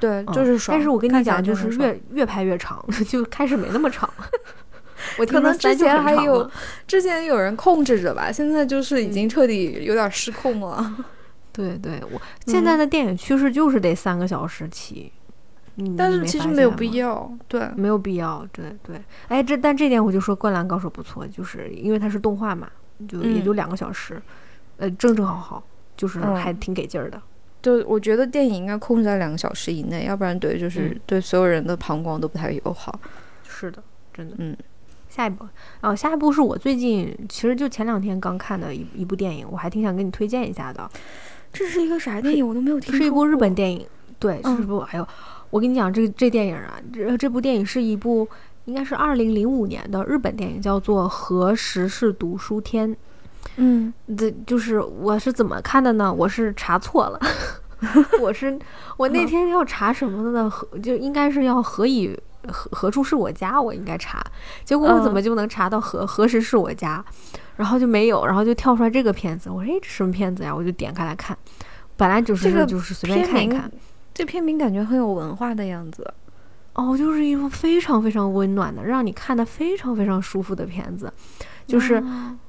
[0.00, 0.76] 对，就是爽。
[0.76, 4.08] 但是我跟你讲，就是越越拍越长， 就开始没那么长。
[5.18, 6.50] 我可能之前还有
[6.86, 10.96] 之前有人控制着吧，现在就是已经彻底有点失控了。
[11.52, 15.12] 对对，我现在的电影趋势就是得三个小时起。
[15.96, 18.98] 但是其实没有必要，对，没有必要，对对。
[19.28, 22.68] 哎，这但这点我就说《灌篮高手》不错，就是因为它是动画嘛，
[23.06, 24.20] 就也就两个小时，
[24.78, 25.62] 呃，正正好好，
[25.96, 27.20] 就是还挺给劲儿的。
[27.60, 32.98] 就我觉得电影应该控制在两个小时以内，要不然对就是对所有人的膀胱都不太友好。
[33.42, 33.82] 是的，
[34.14, 34.36] 真的。
[34.38, 34.56] 嗯，
[35.08, 35.46] 下一部，
[35.82, 40.88] 哦，下一部是我最近其实就前两天刚看的一一部电影，我还挺想给你推荐一下的。
[41.52, 42.46] 这是一个啥电影？
[42.46, 42.98] 我都没有听说。
[42.98, 43.84] 是一部日本电影，
[44.18, 44.78] 对，是一部。
[44.78, 45.08] 哎呦，
[45.50, 48.28] 我跟你讲，这这电影啊，这这部电影是一部
[48.64, 52.90] 应该是二零零五年的日本电影，叫做《何时是读书天》。
[53.56, 56.12] 嗯，这就是我是怎么看的呢？
[56.12, 57.20] 我是查错了，
[58.20, 58.58] 我是
[58.96, 60.50] 我那天要查什么的呢？
[60.50, 63.60] 何就应该是要何以何何处是我家？
[63.60, 64.22] 我应该查，
[64.64, 67.02] 结果我怎么就能查到何何时是我家？
[67.56, 70.54] 然后就没有，然后就跳出来这个片子，我说哎，这什么片子呀？
[70.54, 71.34] 我就点开来看，
[71.96, 73.78] 本来就是就是随便看一看，这
[74.24, 76.08] 片名感觉很有文化的样子，
[76.74, 81.12] 哦，就是一部非常非常温暖的，让你看的非常非常舒服的片子，
[81.66, 82.02] 就是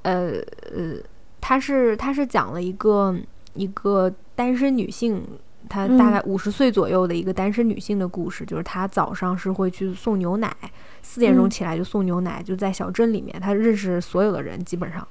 [0.03, 0.39] 呃
[0.71, 0.95] 呃，
[1.41, 3.15] 它是它是讲了一个
[3.53, 5.23] 一个单身女性。
[5.69, 10.55] 她大概五十岁左右的一个单身女性的故事，就是她早上是会去送牛奶，
[11.01, 15.05] 四点钟起来就送牛奶，就在小镇里面，她认识所有的人基本上。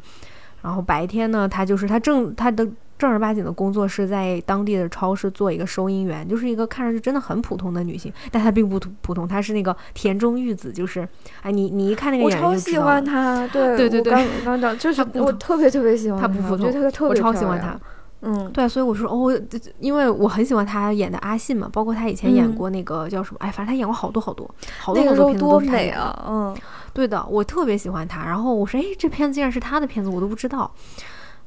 [0.63, 2.67] 然后白天呢，她就是她正她的
[2.99, 11.07] 正儿八经的工作是在当地的超市做一个收银员，就是一个看上去真的很普通的女性，但她并不普通，她是那个田中裕子，就是
[11.43, 12.49] 哎你你一看那个演员就知道。
[12.49, 16.67] 我超喜欢她， 对对对对，刚刚讲就 是我特别特别喜欢她，不普通，
[17.09, 17.79] 我超喜欢她。
[18.23, 19.41] 嗯，对，所以我说哦，
[19.79, 26.25] 因为我很喜欢她演的阿信嘛，包括她以前演过那个叫什么，哎，反正她演过好多好多好多好多片子都是他演的。
[26.27, 26.57] 嗯，
[26.95, 28.25] 对的，我特别喜欢她。
[28.25, 30.69] 然后我说，哎，这片子竟然是她的片子，我都不知道。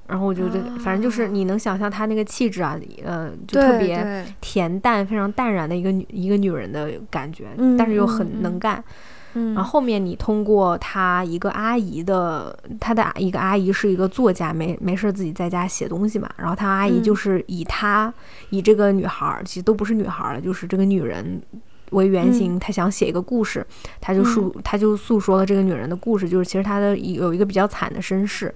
[0.10, 7.46] 然后我就觉得，反正就是你能想象她那个气质啊，呃，就特别恬淡、非常淡然的一个女一个女人的感觉，
[7.78, 8.84] 但是又很能干。
[9.34, 16.28] 然后后面你通过她一个阿姨的，她的一个阿姨是一个作家，没没事自己在家写东西嘛。
[16.36, 18.12] 然后她阿姨就是以她
[18.50, 21.40] 以这个女孩，其实都不是女孩了，就是这个女人
[21.92, 23.64] 为原型，他想写一个故事，
[24.02, 28.54] 她就述他就诉说了这个女人的故事，就是其实她的有一个比较惨的身世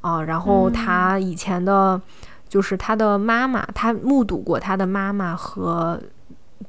[0.00, 0.22] 啊。
[0.22, 2.00] 然后他以前的，
[2.48, 6.00] 就是他的妈妈，他目睹过他的妈妈和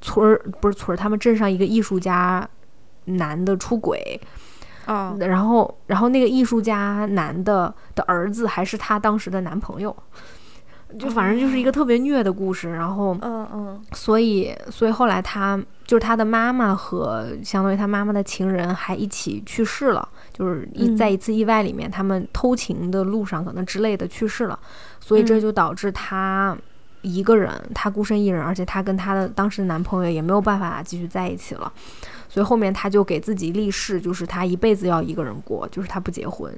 [0.02, 2.48] 村儿不是村儿，他们镇上一个艺术家。
[3.10, 4.20] 男的出轨，
[4.86, 9.96] 啊，然后，然后那个艺术家男的的儿子还是他当时的男朋友，
[10.97, 12.71] 就反正就是一个特别虐的故事。
[12.71, 24.58] 然后，嗯嗯，所以，所以后来他就是他的妈妈和相当于他妈妈的情人还一起去世了，就是一在一次意外里面，他们偷情的路上可能之类的去世了，
[25.00, 26.58] 所以这就导致他
[27.02, 31.71] 一个人，他孤身一人，而且他跟他的当时的男朋友也没有办法继续在一起了。
[32.30, 36.54] 所以后面他就给自己立誓，就是他一辈子要一个人过，就是他不结婚。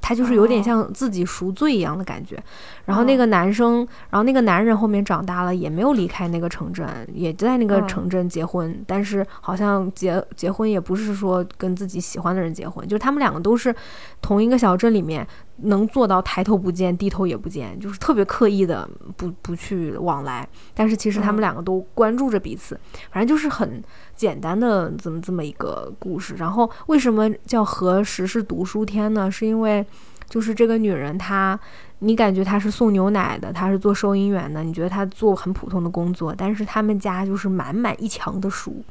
[0.00, 2.42] 他就是有点像自己赎罪一样的感觉，
[2.84, 13.74] 然后那个男生，然后那个男人后面长大了，也没有离开那个城镇，也在那个城镇结婚，但是好像结结婚也不是说跟自己喜欢的人结婚，就是他们两个都是
[14.20, 15.26] 同一个小镇里面
[15.62, 22.78] 能做到抬头不见低头也不见，就是特别刻意的不不去往来，但是其实他们两个都关注着彼此，
[23.10, 23.82] 反正就是很
[24.20, 26.34] 简单的这么这么一个故事。
[26.36, 29.30] 然后为什么叫何时是读书天呢？
[29.30, 29.82] 是因为
[30.28, 31.58] 就是这个女人，她，
[32.00, 38.84] 你感觉她是送牛奶的，她是做收银员的，你觉得她做很普通的工作，但是他们家就是满满一墙的书，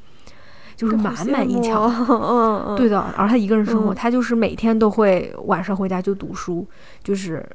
[0.76, 3.00] 就是满满一墙， 嗯嗯，对的。
[3.16, 6.68] 而她一个人生活，她就是每天都会晚上回家就读书，
[7.04, 7.48] 就是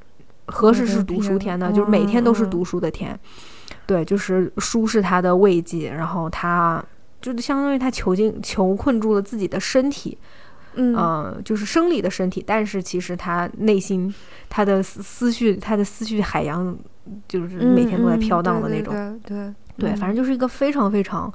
[0.47, 1.73] 何时是读书天呢？
[1.75, 3.19] 就是每天都是读书的天，
[3.85, 6.83] 对，就是书是她的慰藉，然后她
[7.33, 10.19] 就相当于他囚禁、囚困住了自己的身体。
[10.77, 14.13] 嗯，就是生理的身体，但是其实他内心，
[14.49, 16.77] 他的思绪，他的思绪海洋，
[17.29, 19.21] 就是每天都在飘荡的那种。
[19.25, 21.33] 对对，反正就是一个非常非常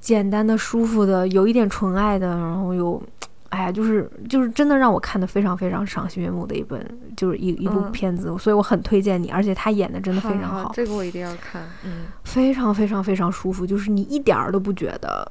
[0.00, 3.02] 简单的、舒服的，有一点纯爱的，然后又，
[3.50, 6.84] 哎呀，就是就是真的让我看的非常非常赏心悦目的一本，
[7.16, 10.70] 就是一一部片子，所以我很推荐你，而且他演的真的非常好。
[10.74, 11.62] 这个我一定要看。
[11.84, 15.30] 嗯，非常非常非常舒服，就是你一点儿都不觉得，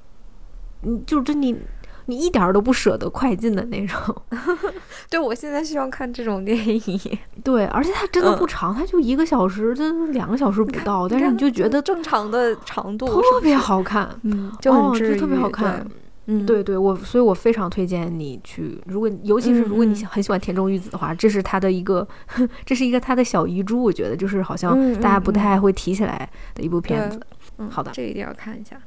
[0.81, 1.57] 你就真你。
[2.09, 3.99] 你一点儿都不舍得快进的那种，
[5.11, 7.17] 对我现在希望看这种电影。
[7.43, 15.85] 对，而且它真的不长，它就一个小时，就两个小时不到，但是你就觉得正常的长度特别好看，嗯，就很就特别好看。
[16.29, 22.05] 嗯，对对，我所以，我非常推荐你去，如果尤其是如果你很喜欢田中裕子的话，这是他的一个，
[22.65, 27.19] 这是一个他的小遗珠，我觉得就是好像大家不太会提起来的一部片子。
[27.57, 28.77] 嗯，好的，这一定要看一下。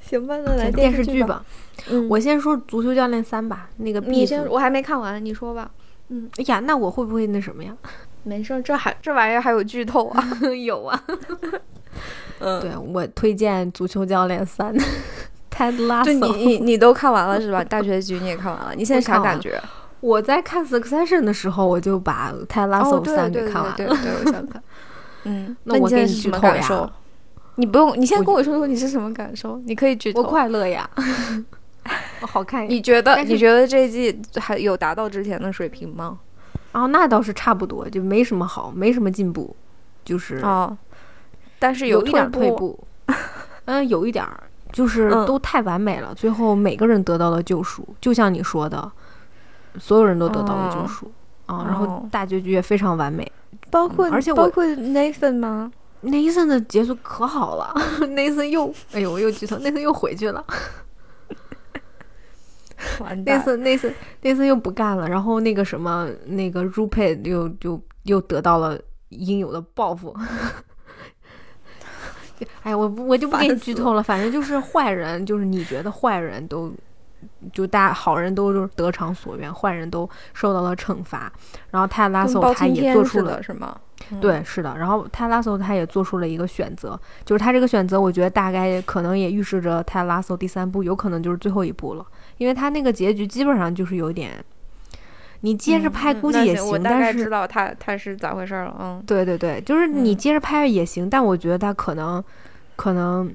[0.00, 1.44] 行吧，那来电视剧吧。
[1.90, 3.68] 嗯，我先说《足球教练三》吧。
[3.78, 5.70] 那个，你先，我还没看完，你说吧。
[6.08, 7.76] 嗯，哎呀，那我会不会那什么呀？
[8.22, 10.24] 没事，这还这玩意儿还有剧透啊？
[10.64, 11.04] 有啊。
[12.40, 14.74] 嗯，对我推荐《足球教练三》
[15.54, 16.04] ，Ted Lasso。
[16.04, 17.62] 对你你你都看完了是吧？
[17.62, 19.60] 大结局你也看完了，你现在啥感觉？
[20.00, 23.74] 我在看《Succession》的时候，我就把《Ted Lasso 三》给看完了。
[23.76, 24.62] 对对对，我想看。
[25.24, 26.92] 嗯，那我给你剧透呀。
[27.54, 29.56] 你不用，你现在跟我说说你是什么感受？
[29.64, 30.20] 你可以剧透。
[30.20, 30.88] 我快乐呀。
[32.20, 32.68] 我好看。
[32.68, 36.18] 你觉得你觉得这一季还有达到之前的水平吗？
[36.72, 39.54] 哦，那倒是差不多，就没什么好，没什么进步，
[40.04, 40.76] 就是哦。
[41.58, 42.78] 但是有一点退步。
[43.66, 44.42] 嗯，有一点儿，
[44.74, 48.90] 就是都太完美了，最后每个人得到了救赎，就像你说的，
[49.78, 51.08] 所有人都得到了救赎
[51.46, 51.64] 啊。
[51.64, 53.30] 然后大结局也非常完美，
[53.70, 55.70] 包括而且包括 Nathan 吗
[56.02, 60.44] ？Nathan 的结束可好了， Nathan 又，哎呦，我又剧透，Nathan 又回去了。
[62.98, 68.76] Nathan，Nathan，Nathan 又不干了，然后那个什么，那个 Rupert 又就又得到了
[69.10, 70.12] 应有的报复。
[72.62, 76.72] 哎，我我就不给你剧透了，反正就是坏人，就是你觉得坏人都，
[77.52, 81.32] 就大家好人都是得偿所愿，坏人都受到了惩罚。
[81.70, 83.76] 然后泰拉索他也做出了，是吗？
[84.20, 84.76] 对，是的。
[84.76, 92.04] 然后泰拉索他也做出了一个选择，就是他这个选择，我觉得大概可能也预示着泰拉索第三部有可能就是最后一部了，
[92.36, 94.44] 因为他那个结局基本上就是有点，
[95.44, 98.74] 你接着拍估计也行，但是知道他他是咋回事了。
[98.80, 102.24] 嗯，对对对，就是你接着拍也行，但我觉得他可能
[102.76, 103.30] 可能，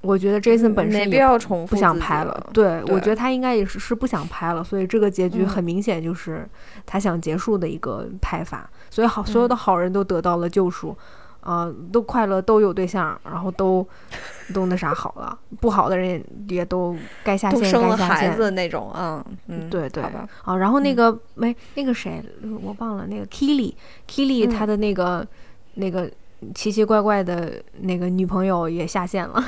[0.00, 2.46] 我觉得 Jason 本身没必要重复不想拍了。
[2.52, 6.48] 对，我觉得他应该也是是不想拍了，所以这个结局很明显就是
[6.86, 8.70] 他想结束的一个拍法。
[8.88, 10.96] 所以好，所有的好人都得到了救赎，
[11.40, 13.86] 啊，都快乐，都有对象，然后都
[14.52, 22.22] 都那啥好了，不好的人也都该下线，生了孩子那种，嗯嗯，对对，啊，然后那个没那个谁，
[22.62, 25.26] 我忘了那个 Killy，Killy 他的那个
[25.74, 26.10] 那个
[26.54, 29.42] 奇奇怪怪的那个女朋友也下线了，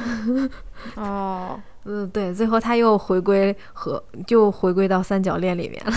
[0.97, 5.93] 哦， 嗯，对，最后他又回归和就回归到三角恋里面了，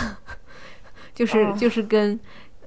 [1.15, 2.19] 就是就是跟。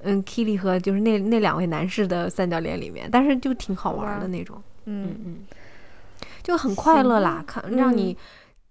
[0.09, 5.37] 嗯，Kili 和就是那那两位男士的三角恋里面，但是就挺好玩的那种，嗯嗯，
[6.41, 7.43] 就很快乐啦。
[7.45, 8.17] 看让你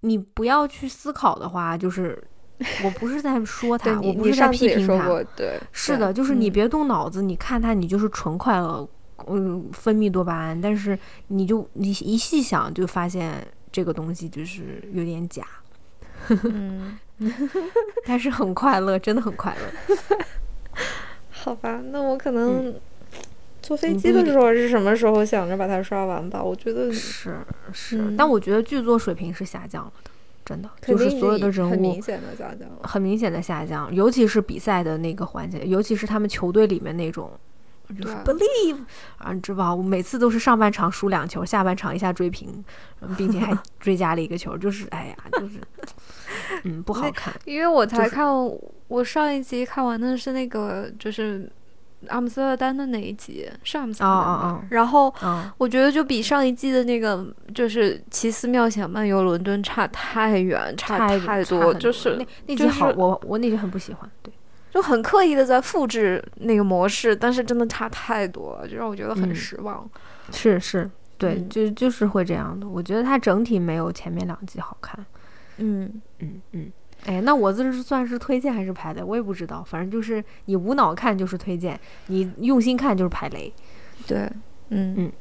[0.01, 2.22] 你不要去思考的话，就是
[2.83, 8.88] 我不是在说他，我不是在批评他，对，是的，就是你别动脑子，你看他，你就是纯快乐，
[9.27, 15.44] 嗯，分泌多巴胺，但是你就你一细想，就发现这个东西就是有点假，
[16.44, 16.99] 嗯，
[18.07, 19.96] 但是很快乐，真的很快乐。
[21.46, 22.74] 好吧，那我可能
[23.62, 26.42] 坐飞机的时候是什么时候想着把它刷完吧？
[26.42, 27.37] 我觉得是
[27.72, 30.11] 是，但我觉得剧作水平是下降了的，
[30.44, 37.30] 真的，就是所有的人物很明显的下降，很明显的下降，尤其是比赛的那个环节，尤其是他们球队里面那种，
[37.94, 38.79] 就是 believe
[39.18, 39.75] 啊，你知道吧？
[39.75, 42.64] 我每次都是上半场输两球，下半场一下追平，
[43.16, 45.61] 并且还 追加了一个球，就是哎呀，就是
[46.64, 48.27] 嗯不好看，因为我才看。
[48.88, 51.51] 我上一集看完的是那个，就是
[52.07, 55.12] 阿姆斯特丹的那一集，是阿姆斯特丹然后
[55.59, 61.75] 我觉得就比上一季的那个，就是奇思妙想漫游伦敦差太远，差太多。
[61.75, 64.33] 就是那那集好，我我那集很不喜欢，对，
[64.76, 69.88] 就很刻意的在复制那个模式，但是真的差太多了，就让我觉得很失望。
[70.30, 72.68] 是是，对，就就是会这样的。
[72.68, 75.02] 我觉得它整体没有前面两集好看。
[75.56, 76.70] 嗯嗯嗯。
[77.06, 79.02] 哎，那我这是算是推荐还是排雷？
[79.02, 83.50] 我也不知道，反正就是你无脑看就是推荐，你用心看就是排雷。
[84.06, 84.30] 对，
[84.68, 85.12] 嗯嗯，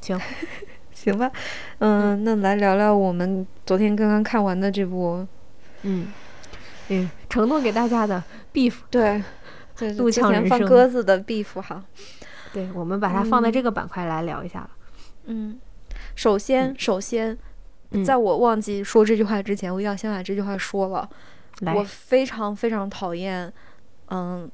[0.00, 0.20] 行，
[0.92, 1.30] 行吧，
[1.78, 5.24] 嗯，那来聊聊我们昨天刚刚看完的这部，
[5.82, 6.08] 嗯
[6.88, 9.22] 嗯，承诺给大家的 beef，对，
[9.96, 11.82] 怒呛人生，放鸽子的 beef 哈，
[12.52, 14.68] 对，我们把它放在这个板块来聊一下
[15.26, 15.58] 嗯，
[16.14, 17.38] 首先，首先，
[18.04, 21.08] 在我忘记说这句话之前，我一定要先把这句话说了。
[21.74, 23.50] 我非常非常讨厌，
[24.08, 24.50] 嗯，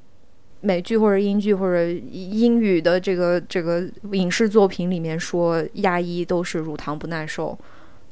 [0.61, 7.59] 美剧或者英剧或者英语的这个这个影视作品里面说亚裔都是乳糖不耐受。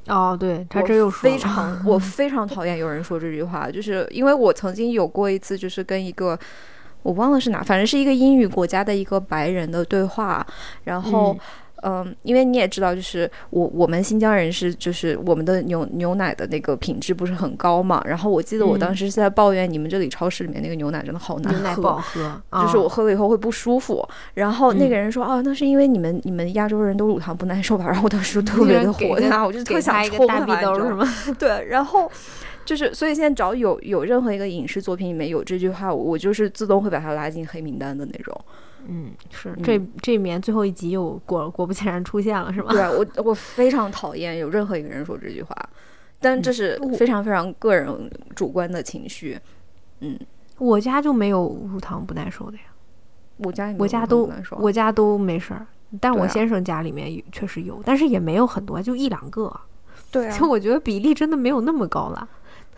[0.08, 6.38] 哦，对他这又说非常 我非常讨厌有人说这句话，就是因为我曾经有过一次，就是跟一个
[7.02, 10.46] 我忘了是哪，反正是一个英语国家的一个白人的对话，
[10.84, 11.32] 然后。
[11.32, 11.40] 嗯，
[12.22, 18.02] 因为你也知道，就是我我们新疆人是就是我们的牛牛奶的那个品质不是很高嘛。
[18.06, 24.06] 然后我记得我当时是在抱怨你们这里超市里面那个牛奶真的好难喝，不好喝，就是我喝了以后会不舒服。
[24.34, 27.86] 然后那个人说，哦，那是因为你们你们亚洲人都乳糖不耐受吧？
[27.86, 30.38] 然后我当时特别的火大，我就特想抽他，
[30.74, 31.04] 是吗？
[31.38, 32.10] 对，然后。
[32.64, 38.38] 就是所以现在只要有有任何一个影视作品里面有这句话，我我就是自动会把它拉进黑名单的那种。
[38.90, 42.72] 嗯，是这这里面最后一集又果果不其然出现了，是吗？
[42.72, 45.54] 对我我非常讨厌有任何一个人说这句话，
[46.20, 49.38] 但这是非常非常个人主观的情绪。
[50.00, 50.18] 嗯，
[50.56, 52.62] 我家就没有乳糖不耐受的呀。
[53.36, 54.28] 我家我家都
[54.58, 55.66] 我家都没事儿，
[56.00, 59.54] 但我先生家里面确实有，但是也没有很多，就一两个。
[60.10, 62.28] 对啊，就我觉得比例真的没有那么高了。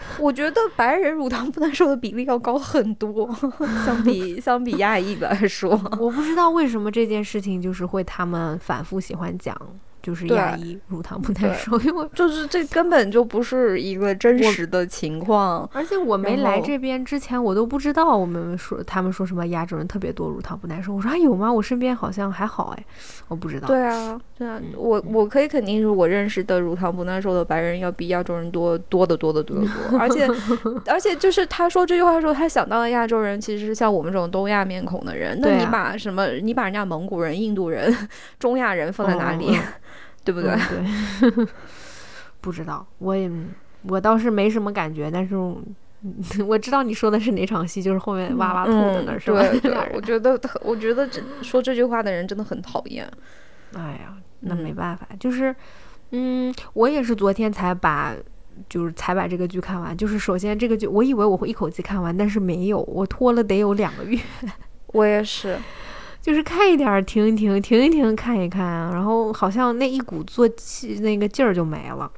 [0.18, 3.28] 我觉得白人乳糖不耐受的比例要高很多，
[3.84, 9.56] 相比 相比亚裔来说，我不知道为什么这件事情就是会他们反复喜欢讲。
[10.02, 15.68] 就是亚裔乳糖不耐受，因为 就是这根本就不是一个真实的情况。
[15.72, 20.94] 而且我没来这边之前，我都不知道我们说他们说什么亚洲人特别多乳糖不耐受。
[20.94, 21.52] 我说还有吗？
[21.52, 22.84] 我身边好像还好哎，
[23.28, 23.68] 我不知道。
[23.68, 29.98] 对啊，对啊，我我可以肯定是我认识的乳糖不耐受的白人要比亚洲人多多的多的多的多。
[29.98, 30.26] 而且
[30.86, 35.38] 而且就是他说这句话的时候，他想到的亚洲人其实是像我们这种东亚面孔的人。
[35.40, 36.26] 那你把什么？
[36.42, 37.94] 你把人家蒙古人、印度人、
[38.38, 39.58] 中亚人放在哪里？
[40.24, 40.50] 对不对？
[41.30, 41.46] 对，
[42.40, 43.30] 不知道，我也
[43.82, 45.34] 我倒是没什么感觉，但是
[46.46, 49.42] 我知道你说的是哪场戏，就是后面哇哇吐的那是吧？
[49.62, 53.06] 对， 我觉得，我觉得这说这句话的人真的很讨厌。
[53.74, 55.54] 哎呀，那没办法，就是，
[56.10, 58.14] 嗯，我也是昨天才把，
[58.68, 59.96] 就是才把这个剧看完。
[59.96, 64.18] 就是首先这个剧，我以为我会一口气看完，但是没有，我拖了得有两个月。
[64.88, 65.58] 我也是。
[66.22, 68.62] 就是看一点儿，停一停，停一停，看一看，
[68.92, 72.10] 然后好像那一鼓作气那个劲儿就没了。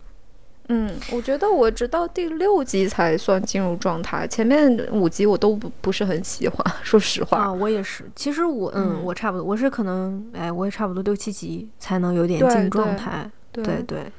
[0.68, 7.38] 嗯，我觉得我直到第六集才算进入状态，前面五集我都不不是很喜欢， 说实话。
[7.38, 8.10] 啊，我也是。
[8.16, 13.30] 其实我，嗯，我差不多，我是可能，哎，我也差不多六七集才能有点进状态。
[13.50, 14.10] 对对。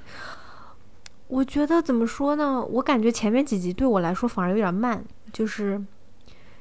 [1.27, 2.63] 我觉得怎么说呢？
[2.63, 5.81] 我感觉前面几集对我来说反而有点慢，就是。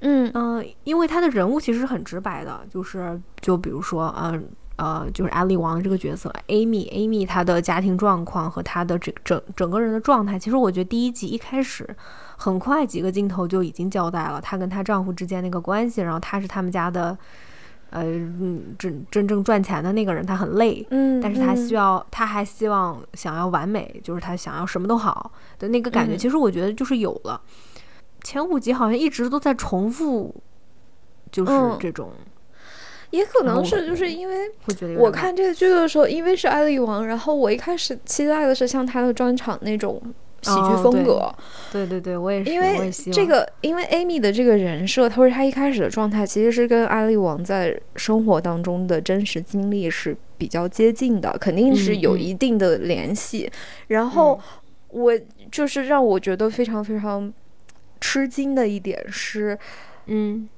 [0.02, 0.30] 嗯。
[0.34, 11.86] 嗯，因为他的人物其实很直白的，就是就比如说，嗯呃，就是艾丽王这个角色，Amy，Amy 她的家庭状况和她的整整整个人的状态，其实我觉得第一集一开始
[12.36, 17.16] 很快几个镜头就已经交代了她跟她丈夫之间那个关系，然后她是他们家的，
[17.90, 18.02] 呃，
[18.78, 27.40] 真真正赚钱的那个人，她很累，嗯，但是她需要，她还希望想要完美，就是她想要什么都好的那个感觉，其实我觉得就是有了。
[28.22, 30.34] 前五集好像一直都在重复，
[31.30, 32.10] 就是这种，
[33.10, 34.50] 也可能是就是因为
[34.96, 40.00] 我看这个剧的时候，因为是艾丽王，然后我一开始期待的是像他的专场那种
[40.42, 41.34] 喜剧风格。
[41.72, 42.50] 对对对，我也是。
[42.50, 53.50] 因为这个，因为 Amy 的这个人设，他说他一开始的状态其实是跟艾丽王在生活当中的真实经历是比较接近的，肯定是有一定的联系。
[53.88, 54.40] 然后
[54.88, 55.12] 我
[55.50, 57.32] 就是让我觉得非常非常。
[58.02, 59.56] 吃惊的一点是，
[60.06, 60.48] 嗯，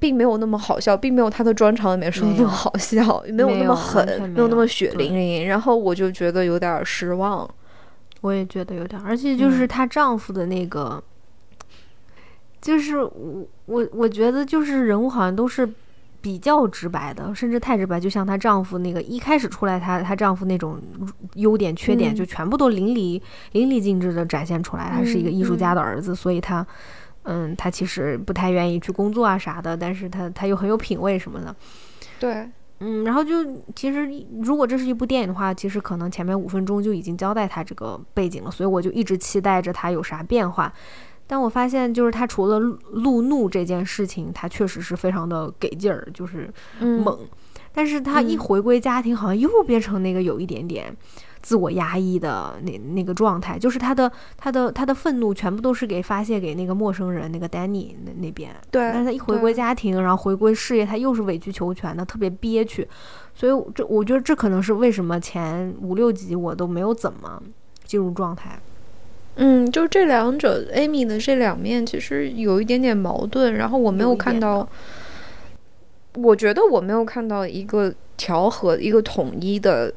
[0.00, 5.46] 并没有那么好笑，并没有他的专场里面说的那么好笑，没有那么狠，没有那么血淋淋。
[5.46, 7.48] 然后我就觉得有点失望。
[8.22, 11.04] 我也觉得有点，而且就是她丈夫的那个，
[12.60, 15.68] 就是我我我觉得就是人物好像都是。
[16.26, 20.76] 比较直白的，甚至太直白，就像她丈夫那个一开始出来，她她丈夫那种
[21.34, 23.22] 优点缺点，就全部都淋漓
[23.52, 24.90] 淋漓尽致的展现出来。
[24.90, 26.66] 他是一个艺术家的儿子，所以他，
[27.22, 31.54] 嗯，他其实不太愿意去工作啊啥的，但是他他又很有品味什么的。
[32.18, 32.50] 对，
[32.80, 33.44] 嗯，然后就
[33.76, 34.10] 其实
[34.42, 40.72] 如果这是一部电影的话，其实可能前面五分钟就已经交代他这个背景了，所以我就一直期待着他有啥变化。
[41.26, 47.18] 但我发现，就是他除了路怒这件事情，他确实是非常的给劲儿，就是猛。
[47.72, 50.96] 但是他一回归家庭，好像又变成那个有一点点
[51.42, 53.58] 自我压抑的那那个状态。
[53.58, 58.50] 就是他的他的他的愤怒全部都是给发泄给那个陌生人，那个 Danny 那那边。
[58.70, 58.80] 对。
[58.92, 62.88] 但是他一回归家庭，然后回归事业，他又是委曲求全的，特别憋屈。
[63.34, 67.42] 所以这我觉得这可能是为什么前五六集我都没有怎么
[67.84, 68.58] 进入状态。
[69.36, 74.66] 嗯，就这两者，Amy 的这两面其实有一点点矛盾，然后我没有看到，
[76.14, 79.90] 我觉得我没有看到一个调和、一个统一的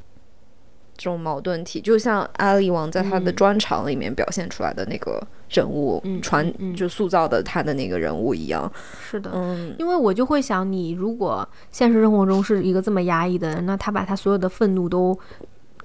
[0.98, 8.70] 这种矛盾体，就像阿里王在他的专场里面表现出来的那个人物传，就塑造的他的那个人物一样。
[9.02, 15.18] 是的，嗯，因为我就会想，你如果现实生活中是一个这么压抑的人，那他把他所有的愤怒都。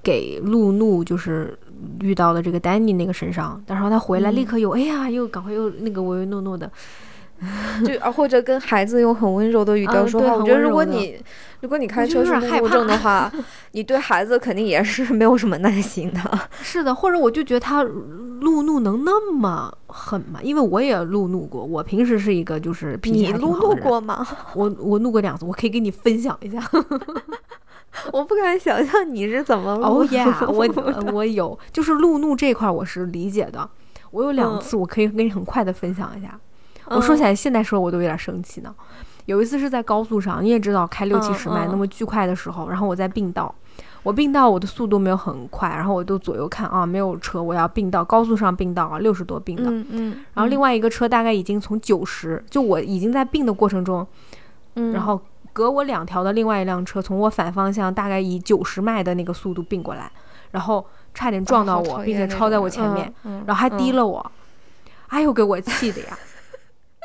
[0.05, 1.57] 给路怒就是
[1.99, 6.71] 遇到了这个丹尼那个身上，然后他回来立刻又哎呀，又赶快又那个唯唯诺诺的，
[7.83, 10.35] 就 啊，或者跟孩子用很温柔的语调说话。
[10.35, 11.17] 我觉得如果你
[11.61, 13.31] 如果你开车是路怒症的话，
[13.71, 16.19] 你对孩子肯定也是没有什么耐心的。
[16.61, 20.39] 是的，或者我就觉得他路怒能那么狠吗？
[20.43, 24.23] 因为我也路怒过，我平时是一个就是脾气路怒过吗？
[24.53, 26.61] 我我怒过两次，我可以跟你分享一下。
[28.13, 30.67] 我不敢想象你是怎么哦耶， 我
[31.13, 33.67] 我有，就是路怒这块我是理解的。
[34.11, 36.39] 我有两次，我可以跟你很快的分享一下。
[36.85, 38.73] 我说起来，现在说我都有点生气呢。
[39.25, 43.53] 有一次是在高速上，你也知道开六七十迈那么巨快的时候，然后我在并道，
[44.03, 54.05] 我并道我的速度没有很快，然后我都左右看啊，没有车，我要并道，高速上并道啊，六十多并的，嗯嗯，然后另外一个车大概已经从九十，就我已经在并的过程中，
[54.75, 55.19] 嗯，然后
[55.55, 60.11] 隔我两条的另外一辆车从我反方向大概以九十迈的那个速度并过来，
[60.51, 64.31] 然后差点撞到我，并且超在我前面，然后还滴了我，
[65.07, 66.19] 哎呦给我气的呀！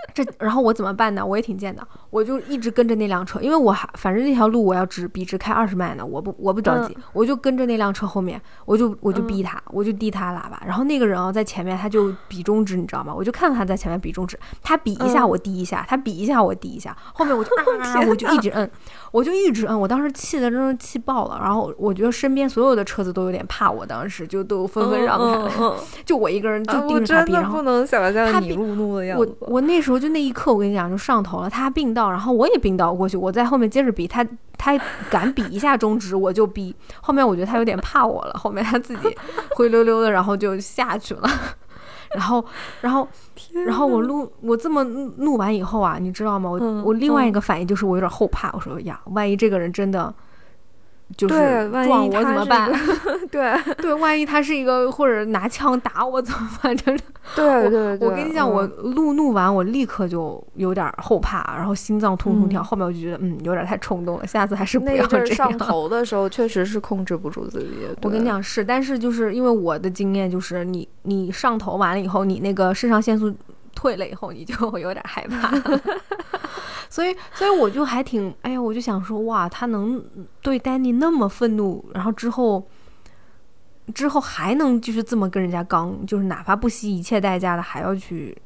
[0.15, 1.25] 这然后我怎么办呢？
[1.25, 13.15] 我也挺贱的，我就一直跟着那辆车，因为我还反正那条路我要直笔直开二十迈呢，我不我不着急，我就跟着那辆车后面，我就我就逼他，我就递他喇叭，然后那个人啊在前面他就比中指，你知道吗？
[13.15, 18.69] 我就看到他在前面比中指，他比一下我滴一下，他比一下我滴一下，后面我就 啊我就一直摁，
[19.13, 29.90] 我就一直摁，我当时气的真是气爆了，然后我觉得身边所有的车子都有点怕我，当时就都纷纷让开了， 就我一个人就盯着他逼，然后不能想象你怒怒的样子，我我那时候。
[29.99, 31.49] 就那一刻，我跟你讲，就上头了。
[31.49, 34.27] 他并道，然后我也并道过去，我在后面接着比他，
[34.59, 34.79] 他
[35.11, 36.75] 敢比一下中指，我就比。
[37.01, 39.17] 后面我觉得他有点怕我了，后面他自己
[39.57, 41.29] 灰溜溜的，然后就下去了。
[42.15, 42.45] 然后，
[42.81, 43.07] 然后，
[43.67, 46.51] 然后我录，我这么录完以后啊，你知道吗？
[46.51, 50.13] 我我另外一个反应就是我有点后怕，我说呀，万一这个人真的。
[51.17, 51.35] 就是
[51.85, 52.71] 撞我怎么办？
[53.31, 56.75] 对对，万一他是一个或者拿枪打我怎么办？
[56.79, 57.03] 真的。
[57.37, 62.61] 对对对，我跟你讲，我怒怒完，我立刻就有点后怕，然后心脏突突跳。
[62.63, 65.27] 后面我就觉得，嗯，有点太冲动了，下次还是不要这样。
[65.27, 67.69] 上头的时候 确实是控制不住自己。
[68.03, 73.33] 我跟你讲是，但是就是因为我的经验就是，你你上头完了以后，你那个肾上腺素
[73.81, 75.51] 退了以后，你就有点害怕。
[76.91, 80.05] 所以，所以我就还挺，哎呀，我就想说，哇，他能
[80.43, 82.63] 对丹尼那么愤怒，然后之后，
[83.95, 88.37] 之后还能就是这么跟人家刚，就是哪怕不惜一切代价的还要去，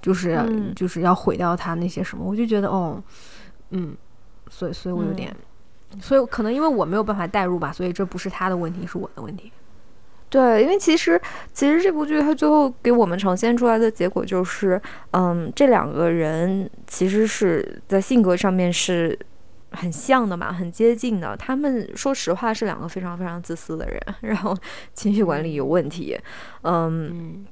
[0.00, 3.02] 就是就是要毁掉他那些什么，我就觉得，哦，
[3.70, 3.94] 嗯，
[4.48, 5.36] 所以，所以我有点，
[6.00, 9.52] 所以可能因为我没有办法代入吧，所以这不是他的问题，是我的问题。
[10.30, 11.18] 对，因为其实
[11.54, 14.80] 其实这部剧它最后给我们呈现出来的结果就是，
[15.12, 19.18] 嗯，这两个人其实是在性格上面是
[19.70, 21.34] 很像的嘛，很接近的。
[21.34, 24.54] 他们说实话是两个非常非常自私的人， 然后
[24.92, 26.18] 情绪管理有问题，
[26.62, 27.46] 嗯，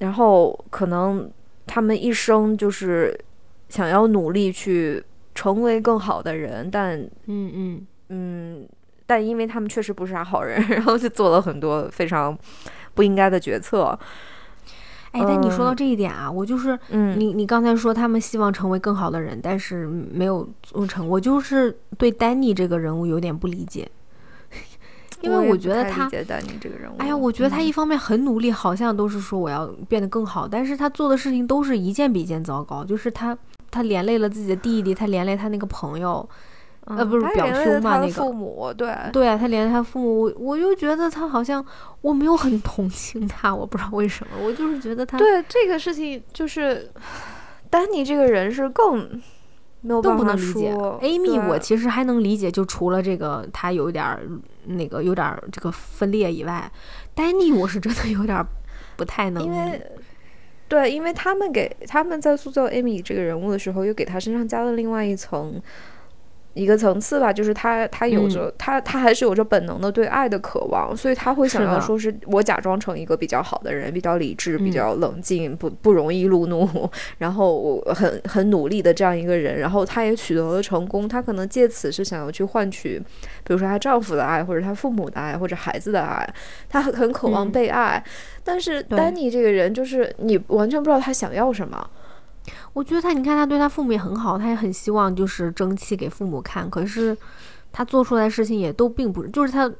[0.00, 1.30] 然后可能
[1.66, 3.18] 他们一生就是
[3.70, 5.02] 想要努力去
[5.34, 8.68] 成为更好的人，但嗯嗯嗯。
[9.10, 12.38] 但因为他们确实不是啥好人， 然后就做了很多非常
[12.94, 13.98] 不应该的决策。
[15.10, 21.08] 哎，但你说到这一点啊，我就是，嗯，你你刚才说他们希望成为更好的人，但是没有做成。
[21.08, 23.90] 我就是对丹尼这个人物有点不理解，
[25.22, 33.36] 因为我觉得他丹尼这个人物，哎呀，我觉得他一方面很努力，好像都是说我要变得更好，但是他做的事情都是一件比一件糟糕，就是他
[33.72, 36.28] 他连累了自己的弟弟，他连累他那个朋友。
[36.86, 37.98] 呃，不是表兄嘛？
[37.98, 41.64] 那个父母，对对啊，他连着他父母，我我就觉得他好像
[42.00, 46.90] 我没有很同情他，我不知道为什么，我就是觉得他对这个事情就是
[47.68, 49.20] 丹尼这个人是更
[49.82, 50.74] 没有更不能理解。
[51.02, 54.18] Amy 我其实还能理解，就除了这个他有点
[54.64, 56.72] 那个有点这个分裂以外，
[57.14, 58.44] 丹尼我是真的有点
[58.96, 59.80] 不太能，因为
[60.66, 65.60] 对，因为他们给他们在塑造 Amy 这个人物的时候，又给他身上加了另外一层。
[66.54, 76.68] 一个层次吧，就是他，他有着他，他还是有着本能的对爱的渴望，所以他会想要说是我假装成一个比较好的人，比较理智，比较冷静，不不容易路怒，
[77.18, 83.00] 然后我很很努力的这样一个人，然后他也取得了成功，他可能借此是想要去换取，
[83.44, 86.28] 比如说她丈夫的爱，或者她父母的爱，或者孩子的爱，
[86.68, 88.02] 她很很渴望被爱，
[88.42, 91.88] 但是丹尼这个人就是你完全不知道他想要什么。
[92.72, 96.68] 我觉得他，你看他对他父母也很好，他也很希望就是争气给父母看。
[96.70, 97.16] 可是
[97.72, 99.70] 他做出来的事情也都并不是，就是他，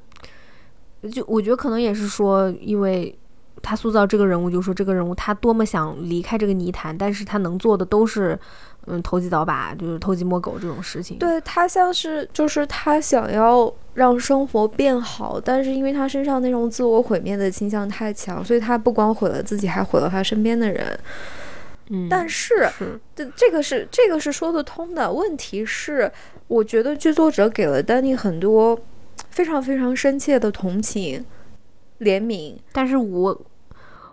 [1.11, 3.17] 就我觉得可能也是说，因为
[3.63, 8.39] 他塑造这个人物，就说这个人物他多么想离开这个泥潭，但是他能做的都是
[8.87, 11.19] 嗯投机倒把，就是偷鸡摸狗这种事情。
[11.19, 20.99] 对他像是就是他想要让生活变好，但是因为他身上那种自我毁灭的倾向太强，所以他不光毁了自己，还毁了他身边的人。
[21.91, 25.13] 嗯，但是是这这个是这个是说得通的。
[25.13, 26.11] 问题是，
[26.47, 28.79] 我觉得剧作者给了丹尼很多
[29.31, 31.25] 非常非常深切的同情、
[31.99, 33.43] 怜悯，但是我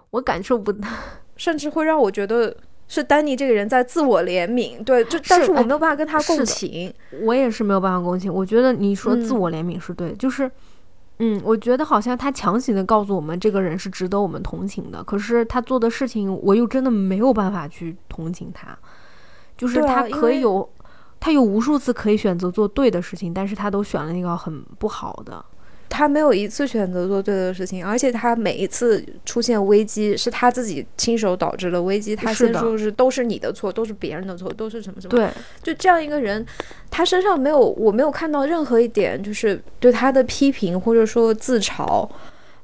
[0.09, 0.87] 我感受不到，
[1.37, 2.55] 甚至会让我觉得
[2.87, 4.83] 是丹尼这个人在自我怜悯。
[4.83, 6.93] 对，就但是我哎没有办法跟他共情。
[7.21, 8.33] 我也是没有办法共情。
[8.33, 10.49] 我觉得你说自嗯我怜悯是对的，就是。
[11.19, 18.77] 嗯，我觉得好像他强行的告诉我们这个人是值得我们同情的，可是他做的事情，我又真的没有办法去同情他。
[19.57, 20.69] 就是他可以有，
[21.19, 25.43] 他有无数次可以选择做对的事情，但是他都选了那个很不好的。
[25.89, 35.11] 他没有一次选择做对的事情，而且他每一次出现危机是他自己亲手导致的危机，他先说是都是你的错，都是别人的错，都是什么什么。
[35.11, 35.29] 对，
[35.63, 36.45] 就这样一个人，
[36.91, 42.07] 他身上没有，我没有看到任何一点就是对他的批评或者说自嘲，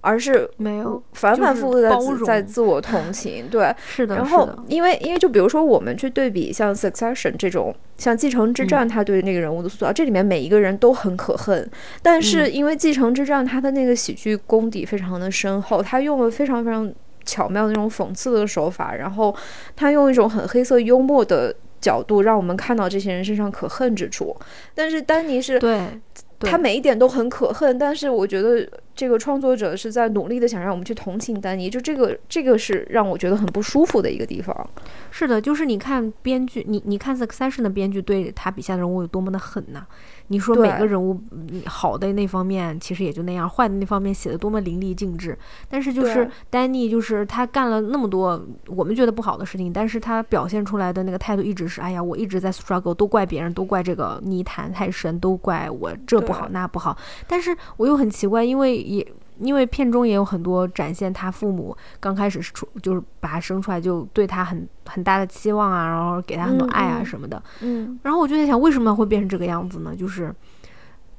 [0.03, 3.47] 而是没有，反反复复的在自我同情。
[3.49, 16.93] 对，是的，然后，因为因为就比如说我们去对比像《Succession》这种，像《继承之嗯战》，他对那个人物的塑造，这里面每一个人都很可恨，但是嗯因为《继承之战》他的那个喜剧功底非常的深厚，他用了非常非常
[17.23, 19.33] 巧妙的那种讽刺的手法，然后
[19.77, 24.33] 他用一种很黑色幽默的角度，让我们看到这些人身上可恨之处。
[24.73, 25.99] 但是丹尼是对，
[26.39, 34.69] 他每一点都很可恨，但是我觉得这个创作者是在努力的想让我们去同情丹尼，就这个这个是让我觉得很不舒服的一个地方。
[35.11, 39.85] 是的，就是你看编剧，你你看《Succession》的编剧对他笔下的人物有多么的狠呐、
[40.27, 45.37] 你说每个人物嗯好的那方面其实也就那样，坏的那方面写的多么淋漓尽致。
[45.69, 56.97] 但是就是丹尼，就是他干了那么多我们觉得不好的事情，但是他表现出来的那个态度一直是，哎呀，我一直在 struggle，都怪别人，都怪这个泥潭太深，都怪我这不好那不好。
[57.27, 59.05] 但是我又很奇怪，因为也。
[59.39, 67.41] 因为片中也有很多展现他父母刚开始是出就是把他生出来就对他很很大的期望啊，然后给他很多爱啊什么的。
[67.61, 69.95] 嗯，然后我就在想，为什么会变成这个样子呢？
[69.95, 70.33] 就是，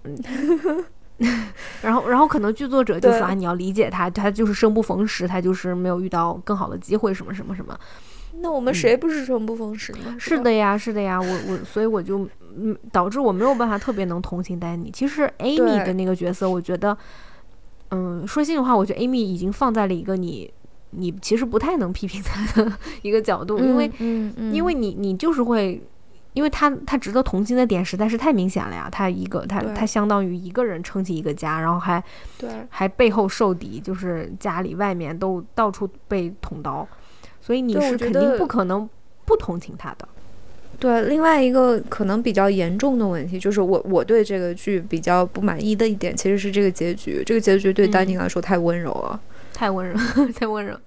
[0.04, 0.16] 嗯，
[1.82, 7.78] 然后然后可能剧作者就说啊，你要理解他，他就是生不逢时，他就是没有遇到更好的机会，什么什么什么。
[8.40, 9.98] 那我们谁不是生不逢时呢？
[10.08, 14.90] 嗯是，的呀，是的呀，我我所以我就嗯，导致我没有办法特别能同情丹尼。
[14.90, 16.98] 其实 Amy 的那个角色，我觉得，
[17.94, 20.52] 嗯，说心里话，我觉得 Amy 已经放在了一个你
[20.90, 22.72] 你其实不太能批评他的
[23.02, 25.80] 一个角度，因为嗯嗯，因为你你就是会，
[26.32, 28.88] 因为他他值得同情的点实在是太明显了呀。
[28.90, 32.02] 他一个他他相当于一个人撑起一个家，然后还
[32.36, 36.86] 对还背后受敌，就是家里外面都到处被捅刀，
[37.40, 38.88] 所以你是肯定不可能
[39.24, 40.08] 不同情他的。
[40.84, 47.22] 对，另外一个可能比较严重的问题，就是我我对这个剧比较不满意的一点，其实是这个结局。
[47.24, 49.18] 这个结局对丹尼嗯来说太温柔了，
[49.54, 49.96] 太温柔，
[50.38, 50.78] 太温柔。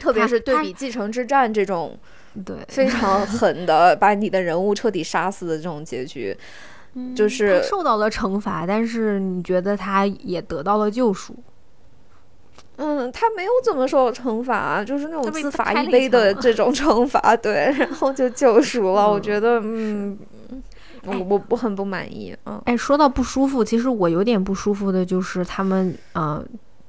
[0.00, 1.98] 特别是对比《继承之战》这种
[2.44, 6.36] 对，非常狠的把你的人物彻底杀死的这种结局。
[7.16, 11.34] 就他是受到了惩罚，但是你觉得他也得到了救赎。
[12.76, 19.08] 嗯，他没有怎么受惩罚，啊就是那种自罚一杯的这种惩罚，对，然后就救赎了。
[19.10, 20.18] 我嗯觉得，嗯，
[21.04, 26.42] 我我我很不满意，嗯哎，说到不舒服，其实我有点不舒服的就是他们，呃，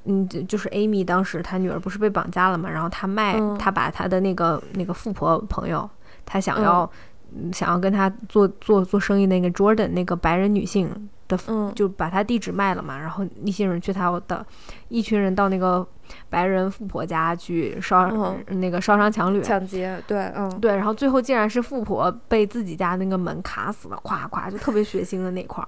[0.05, 5.89] 嗯，就就是 Amy 当时她女儿不是被绑架了嘛，然后她卖，嗯她把她的那个那个富婆朋友，
[6.25, 6.91] 她想嗯要、
[7.35, 10.87] 嗯想要跟她做做做生意那个 Jordan 那个白人女性
[11.27, 14.45] 的，嗯就把他地址卖了嘛，然后一些人去他的，
[14.89, 15.85] 一群人到那个
[16.29, 25.67] 白人富婆家去烧、嗯那个烧伤抢掠，抢劫，对，嗯，对，然后最后竟然是富婆被自己家那个门卡死了，咵咵就特别血腥的那块儿。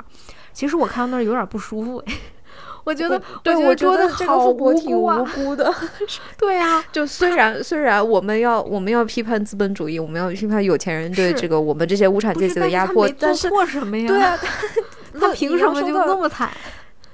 [0.53, 2.13] 其实我看到那儿有点不舒服，哎，
[2.85, 5.73] 我觉得，对，我我觉得这个富婆挺无无辜的。
[6.39, 14.07] 对呀、就虽然虽然我们要我们要批判资本主义，我们要批判有钱人对这个我们这些无产阶，级的压迫但是，什么呀？
[14.07, 14.37] 对啊
[15.19, 16.49] 他凭什么就那么么惨？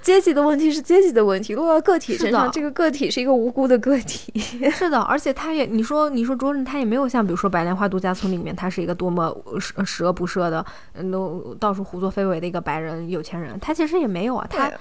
[0.02, 4.34] 阶级的问题是阶级的问题，落到个体身上，这个个体是一个无辜的个体。
[4.72, 14.78] 是的，而且他也，你说你说卓人，他也没有像比如说《白莲花度假村》里面，他是一个多么十十恶不赦的，嗯，都到处胡作非为的一个白人有钱人，他其实也没有啊，他对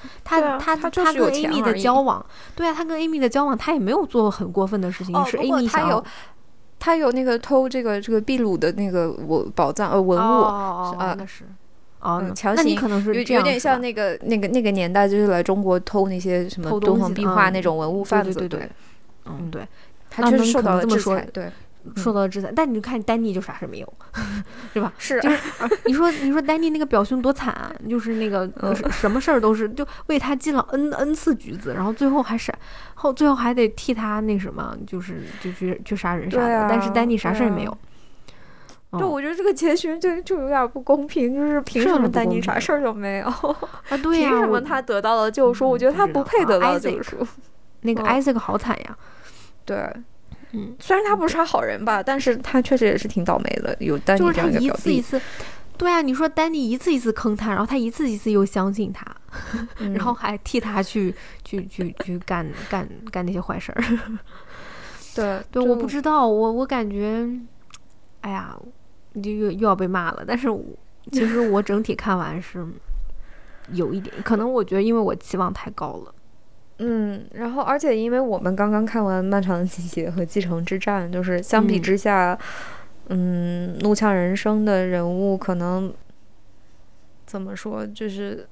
[0.58, 6.04] 他他他有跟钱 Amy 的交往，对啊，他跟 Amy 的交往，他也没有做很过分的事情，是 Amy 想要他有
[6.78, 11.44] 他有那个偷这个这个秘鲁的那个我宝藏呃文物，哦哦啊哦，那是
[12.00, 18.70] 哦嗯，那你可能是有有点像那个那个那个年代，就是来中国偷那些什么偷敦煌壁画那种文物贩子，对对对，
[19.26, 19.66] 嗯对，
[20.08, 21.50] 他确实可受到了制能这么说裁，对，
[21.96, 23.94] 受到了制裁，但你看丹尼就啥事没有，
[24.72, 24.92] 对吧？
[24.98, 32.50] 是就是啊 你说你说丹尼那个表兄多惨啊，就是那个嗯什什么事儿都是就为他进了 n n 次局子，然后最后还是
[32.94, 37.76] 后最后还得替他那什么，就是就去去杀人啥的，啊但是丹尼啥事儿也没有。
[38.92, 43.96] 对，我觉得这个结局就就有点不公平，就是凭什么丹尼啥事儿都没有啊？
[44.02, 45.68] 对呀，凭什么他得到了救赎？
[45.68, 47.16] 我觉得他不配得到救赎。
[47.82, 48.98] 那个艾 c 好惨呀。
[49.64, 49.78] 对，
[50.52, 53.76] 嗯，虽然他不是啥好人吧，但是他确实也是挺倒霉的。
[53.78, 55.20] 有丹尼这样一次一次，
[55.78, 59.06] 对啊，你说丹尼一次一次坑他，然后他一次一次又相信他，
[59.94, 61.14] 然后还替他去
[61.44, 63.84] 去去去干干干那些坏事儿。
[65.14, 67.24] 对对，我不知道，我我感觉，
[68.22, 68.58] 哎呀。
[69.22, 70.48] 就又又要被骂了，但是
[71.10, 72.64] 其实我整体看完是
[73.72, 76.14] 有一点，可能我觉得因为我期望太高了，
[76.78, 82.38] 嗯，然后而且因为我们刚刚看完《漫长的季节》和《继承之战》，就是相比之下，
[83.08, 85.92] 嗯，《怒呛人生》的人物可能
[87.26, 88.46] 怎么说，就是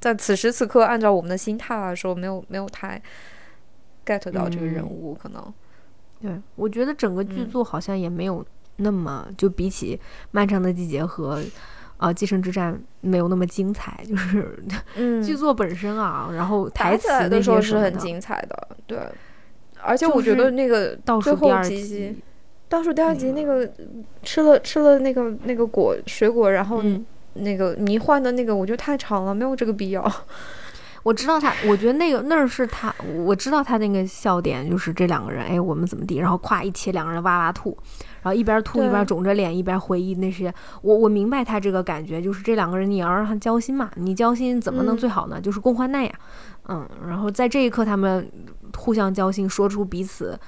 [0.00, 3.02] 在此时此刻按照我们的心态来说，没有没有太
[4.06, 5.52] get 到这个人物，可能，
[6.22, 8.44] 对我觉得整个剧作好像也没有。
[8.78, 9.96] 那么，就比起
[10.30, 11.40] 《漫长的季节》和
[11.98, 14.58] 呃《继承之战》没有那么精彩，就是
[15.22, 18.98] 剧作本身啊，然后台词那些是很精彩的，对。
[19.80, 22.20] 而且我觉得那个倒数第二集，
[22.68, 23.70] 倒数第二集那个
[24.24, 26.82] 吃了吃了那个那个果水果，然后
[27.34, 30.12] 那个迷幻的那个，我觉得太长了，没有这个必要。
[31.04, 32.92] 我知道他，我觉得那个那儿是他，
[33.24, 37.78] 我知道他那个笑点就是这两个人，哎，我们怎么地，然后咵一切，两个人哇哇吐。
[38.22, 40.52] 然后一边吐一边肿着脸，一边回忆那些。
[40.82, 45.40] 我我明白他这个感觉，就是这两个人你要让他交心嘛，你交心怎么能最好呢？
[45.40, 46.12] 就是共患难呀，
[46.68, 46.88] 嗯。
[47.06, 48.30] 然后在这一刻，他们
[48.76, 50.38] 互相交心，说出彼此，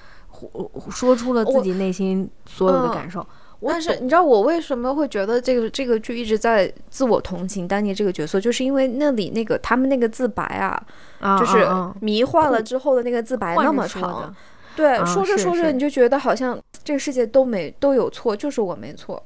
[0.90, 3.26] 说出了自己内心所有的感受。
[3.62, 11.68] 但是你知道我为什么会觉得这个这个剧一直在自我同情丹尼这个角色，就是因为那里那个他们那个自白啊，就是
[12.00, 14.34] 迷幻了之后的那个自白那么长。
[14.80, 19.22] 对，说着说着你就觉得好像这个世界都没都有错，就是我没错，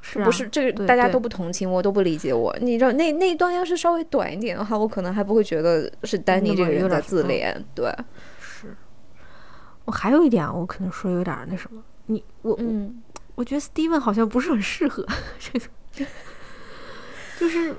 [0.00, 2.54] 是不是这个大家都不同情我，都不理解我。
[2.60, 7.54] 你知道那那一段要是稍微短一点的话，我可能还不会觉得是丹尼这个人在自怜。
[7.74, 7.90] 对，
[8.40, 8.74] 是。
[9.84, 13.02] 我还有一点，我可能说有点那什么，你我嗯，
[13.36, 15.06] 我觉得 Steven 好像不是很适合
[15.38, 15.66] 这个，
[17.38, 17.74] 就是。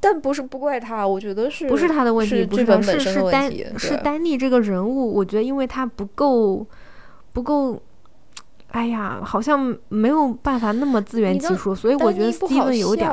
[0.00, 6.64] 但不是不怪他，我觉得是不是他的问题，不是本是是丹是丹尼这个人物，我觉得因为他不够
[7.32, 7.82] 不够，
[8.68, 13.10] 哎呀，好像没有办法那么自圆其说，所以我觉得 Steven 有点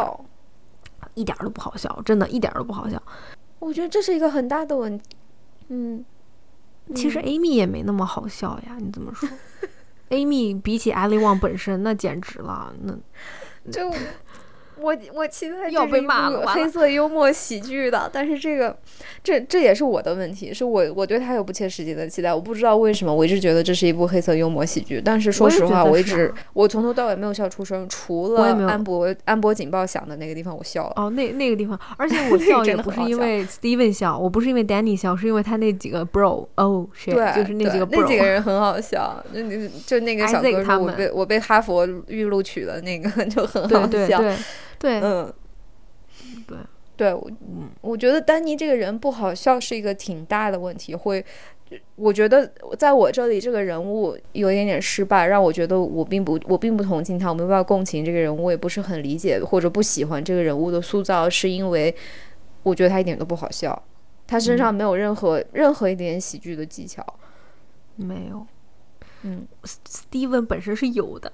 [1.15, 3.01] 一点都不好笑，真的一点都不好笑。
[3.59, 5.05] 我觉得这是一个很大的问题。
[5.69, 6.05] 嗯，
[6.93, 9.27] 其实 Amy 也没那么好笑呀，你怎么说？
[10.09, 12.93] Amy 比起 Ali Wong 本身，那简直了，那
[13.71, 13.91] 就。
[14.79, 18.77] 我我期待要被骂了，黑色幽默喜剧的，但是这个，
[19.23, 30.93] 这这也是我的问题，是我我对他有不切实际的期待，我不知道为什么，我一直觉得这是一部黑色幽默喜剧，但是说实话，我一直我从头到尾没有笑出声，除了安博安博警报响的那个地方我笑了。
[30.95, 44.19] 哦，那那个地方，而且 我笑也不是因为 Steven 笑，我不是因为 Danny 笑，是因为他那几个 bro，哦，对，就是那几个那几个人很好笑，就那就那个小哥，我被我被哈佛预录取的那个就很好笑。
[44.19, 44.35] 对，
[45.01, 45.33] 嗯，
[46.47, 46.57] 对，
[46.95, 47.31] 对，我，
[47.81, 50.95] 我觉得丹尼这个人不好笑是一个挺大的问题。
[50.95, 51.23] 会，
[51.95, 61.93] 我觉得在我这里这个人物有一点点失败，让我觉得我并不，我并不同情他，我没有办法共情这个人物，我也不是很理解或者不喜欢这个人物的塑造，是因为
[62.63, 63.83] 我觉得他一点都不好笑，
[64.27, 67.05] 他身上没有任何任何一点喜剧的技巧，
[67.95, 68.45] 没有。
[69.23, 71.31] 嗯，Steven 本身是有的。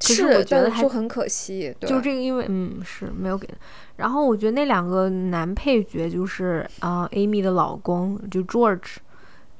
[0.00, 3.48] 是，我觉得就很可惜，就这个，因为嗯是没有给。
[3.96, 8.96] 然后我觉得那两个男配角就是啊，Amy 的老公就 George，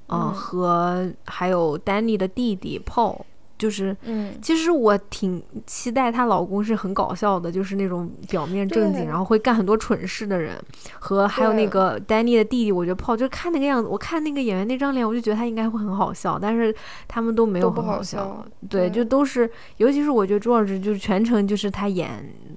[0.08, 3.22] 嗯，和还有 Danny 的弟弟 Paul。
[3.58, 10.56] 就是，嗯，其实我挺期待她老公是很搞笑的，就是那种表面正经，然后会干很多蠢事的人。
[10.98, 16.38] 和还有那个 Danny 的弟弟，我觉得泡就看那个样子，我看那个演员那张脸，我就觉得他应该会很好笑。
[16.38, 16.74] 但是
[17.08, 22.08] 他们都没有很好笑，对，就都是，尤其是我觉得朱老师就是全程就是他演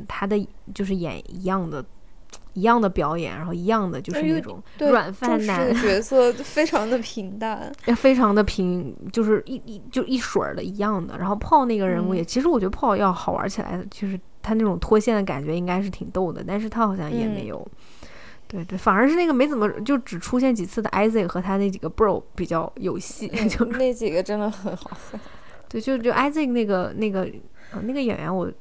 [0.08, 0.38] 他的
[0.74, 1.84] 就是演一样的。
[2.54, 11.18] 一样的表演，然后一样的就是那种软饭男角 色，非常的平淡， 也非常的平，就是一一就一水儿的一样的。
[11.18, 17.66] 然后泡那个人物也，其实我觉得泡要好玩起来，就是他那种脱线的感觉应该是挺逗的，但是他好像也没有，
[18.48, 25.18] 对对，反而是那个没怎么就只出现几次的 Isaac 和他那几个 bro 比较有戏， 就那几个真的很好笑。
[25.70, 27.22] 对，就就 Isaac 那个那个
[27.72, 28.52] 呃那个演员我。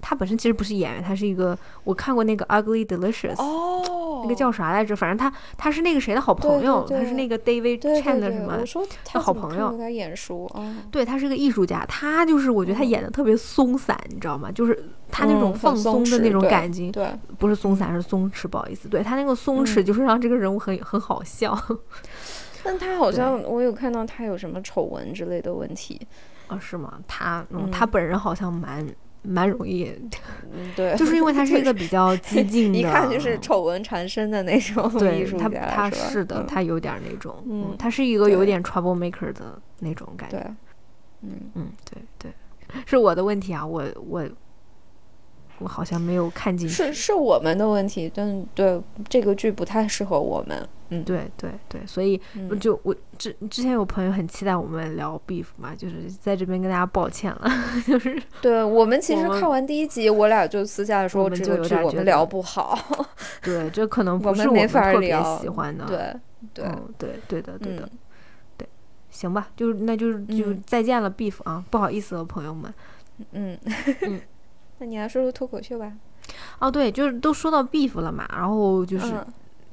[0.00, 4.94] 他本身其实不是演员，他是一个我看过那个《Ugly Delicious》哦，那个叫啥来着？
[4.94, 8.58] 反正他他是那个谁的好朋友，他是那个 David Chan 的什么？
[9.04, 10.50] 他好朋友，他眼熟
[10.90, 14.50] 对他是个艺术家，他就是我觉得他演的特别松散，你知道吗？
[14.52, 21.58] 就是他那种放松的那种感觉，对，不是松散是松弛，不好意思，对他那个松弛就是让这个人物很很好笑。
[22.64, 26.00] 但他好像我有看到他有什么丑闻之类的问题
[26.48, 26.58] 啊？
[26.58, 26.98] 是吗？
[27.06, 28.86] 他嗯，他本人好像蛮。
[29.28, 29.92] 蛮容易，
[30.74, 35.48] 对，就是因为他是一个比较 激进的，一看就是丑闻缠身的那种艺术家。
[35.48, 40.38] 他他是的，他有点那种，嗯，他是一个有点 trouble maker 的那种感觉。
[41.22, 42.32] 嗯嗯，对对，
[42.86, 44.24] 是我的问题啊，我我
[45.60, 50.68] 我好像没有看进去，是是我们的问题，但对这个剧不太适合我们。
[50.90, 52.18] 嗯，对对对，所以
[52.58, 57.50] 就我之之前有朋友很期待我们聊 beef 嘛，就是在这边跟大家抱歉了，
[57.86, 62.78] 就是对我们其实看完第一集，我俩就私下说这个剧我们聊不好，
[63.42, 66.16] 对，这可能不是我们特别喜欢的，对
[66.54, 67.86] 对对对的对的
[68.56, 68.66] 对，
[69.10, 72.72] 行吧，就那就是就再见了 beef 啊，不好意思了朋友们，
[73.32, 73.58] 嗯。
[74.00, 74.18] 嗯，
[74.78, 75.92] 那你来说说脱口秀吧，
[76.58, 79.14] 哦对，就是都说到 beef 了嘛，然后就是。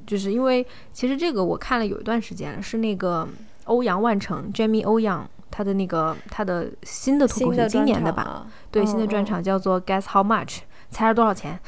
[0.05, 3.27] 就是因为其实这个我看了有一段时间了，是那个
[3.63, 8.45] 欧阳万成 Jamie 欧阳他的那个他的新的脱口秀，今年的吧？
[8.69, 10.59] 对，新的专场叫做 Guess How Much，
[10.91, 11.59] 猜是多少钱？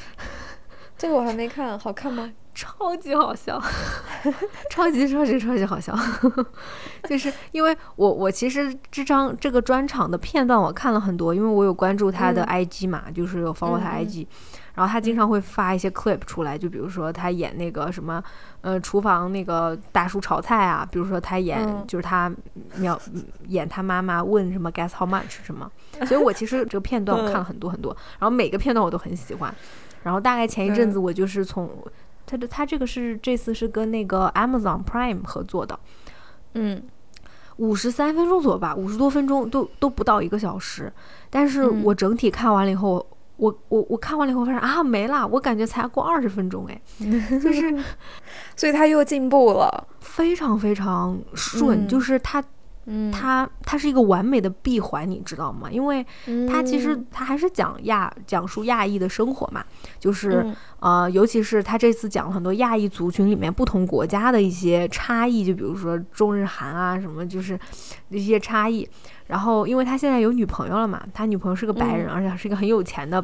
[0.99, 2.31] 这个我还没看，好看吗？
[2.57, 3.61] 超级好笑，
[4.71, 5.95] 超级超级超级好笑。
[7.07, 14.25] 就是因为我我其实这张这个专场的片段我看了很多，因为我有关注他的 IG 嘛，就是有 follow 他 IG。
[14.73, 18.23] 然后他经常会发一些 clip 出来，就比如说他演那个什么，
[18.61, 22.31] 呃，厨房那个大叔炒菜啊，比如说他演就是他
[22.75, 22.99] 描
[23.47, 25.71] 演他妈妈问什么 guess how much 什么，
[26.05, 29.53] 所以我其实这个片段我看了很多很多，然后每个片段我都很喜欢。
[30.03, 31.69] 然后大概前一阵子我就是从
[32.27, 35.79] 他的它这个是这次是跟那个 Amazon Prime 合作的，
[36.53, 36.83] 嗯，
[37.55, 40.93] 五十三分钟左右吧，五十多分钟都都不到一个小时，
[41.31, 43.03] 但是我整体看完了以后。
[43.37, 46.81] 我我我看完了以后发现啊没了，我感觉才过二十分钟哎，
[47.39, 47.83] 就是，
[48.55, 52.43] 所以他又进步了，非常非常顺，就是他。
[52.89, 55.69] 嗯，它它是一个完美的闭环，你知道吗？
[55.69, 56.05] 因为
[56.49, 59.63] 它其实它还是讲亚讲述亚裔的生活嘛，
[59.99, 60.45] 就是
[60.79, 67.59] 呃，尤其是他这次讲了很多亚裔族群里面不同国家的一些差异，就比如说中日韩啊什么，就是
[68.09, 68.87] 一些差异。
[69.27, 73.21] 然后，因为他现在有女朋友了嘛，他女朋友是个白人，而且是一个很有钱的，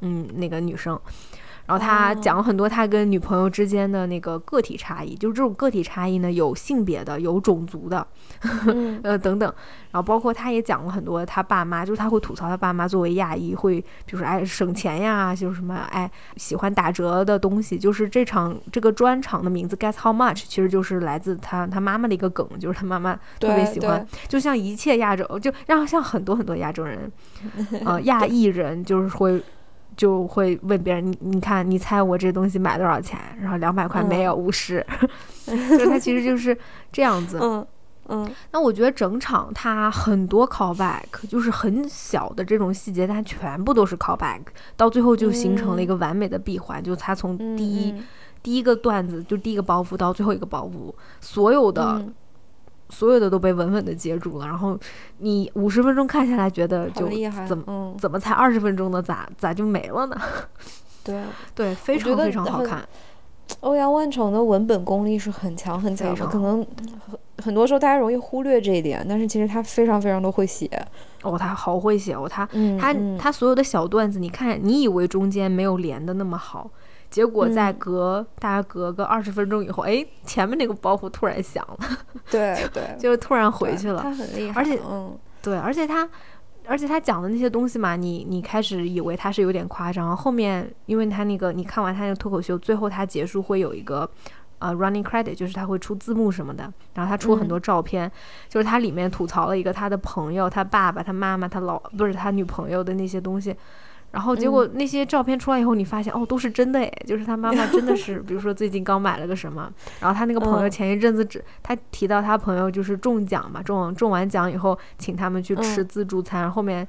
[0.00, 0.98] 嗯，那个女生。
[1.72, 8.06] 然后他讲了很多他跟女朋友之间的那个个体差异，就是这种个体差异呢，有性别的，有种族的，
[9.02, 9.50] 呃等等。
[9.90, 17.78] 然后包括他也讲了很多他爸妈，就是他会吐槽他爸妈作为亚裔会，比如说哎省钱呀，就是什么哎喜欢打折的东西。
[17.78, 27.10] 就是这场这个专场的名字 Guess How Much，其实就是来自他他妈妈的一个梗，就是他妈妈特别喜欢，就像一切亚洲，就让像很多很多亚洲人，
[27.86, 29.42] 呃亚裔人就是会。
[29.96, 33.18] 就会问别人，你你看，你猜我这东西买多少钱？
[33.40, 34.84] 然后两百块没有，五十。
[35.46, 36.56] 就他其实就是
[36.90, 37.38] 这样子。
[37.42, 37.66] 嗯
[38.08, 38.30] 嗯。
[38.50, 44.40] 那我觉得整场它很多 callback，就是很小的这种细节，它全部都是 callback，
[44.76, 46.82] 到最后就形成了一个完美的闭环。
[46.82, 47.94] 就它从第一
[48.42, 52.04] 第一个段子，就第一个包袱到最后一个包袱，所有的。
[52.92, 54.78] 所有的都被稳稳的接住了，然后
[55.18, 57.08] 你五十分钟看下来，觉得就
[57.48, 59.02] 怎么怎么才二十分钟呢？
[59.02, 60.16] 咋咋就没了呢？
[61.02, 61.22] 对
[61.56, 62.86] 对，非常非常好看。
[63.60, 66.64] 欧阳万成的文本功力是很强很强的，可能
[67.08, 70.68] 很很多时候大家容易忽略这一点，但是其实他非常非常的会写。
[71.22, 72.46] 哦，他好会写哦，他
[72.78, 76.70] 他他所有的小段子，你看你以为中间没有连的那么好。
[77.12, 81.78] 结果在隔大概隔个二十分钟以后，哎，前面那个包袱突然响了，
[82.30, 84.00] 对 对， 就突然回去了。
[84.02, 86.08] 他很厉害，而且嗯，对，而且他，
[86.66, 94.08] 而且他讲的那些东西嘛，你你开始以为他是有点夸张，后面因为他那个你看完他那个脱口秀，最后他结束会有一个
[94.58, 98.10] 呃 running credit，就是他会出字幕什么的，然后他出很多照片，
[98.48, 103.54] 就是他里面吐槽了一个他的朋友、他爸爸、他妈妈、他老不是他女朋友的那些东西。
[104.12, 109.68] 然后结果那些照片出来以后，你发现哦，都是真的诶，就是他妈妈 真的是，比如说最近刚买了个什么，
[110.00, 116.86] 然后他那个朋友前一阵子只他提到他朋友就是中奖嘛，中中完奖以后请他们去吃自助餐，后面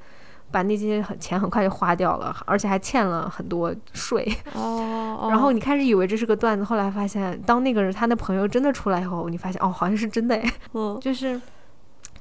[0.50, 4.24] 把那些钱很快就花掉了，而且还欠了很多税。
[4.52, 5.26] 哦。
[5.30, 10.50] 然后你开始以为这是个段子，后来发现当那个人他那朋友真的出来以后，你发现哦，好像是真的诶。
[10.74, 10.98] 嗯。
[11.00, 11.40] 就是，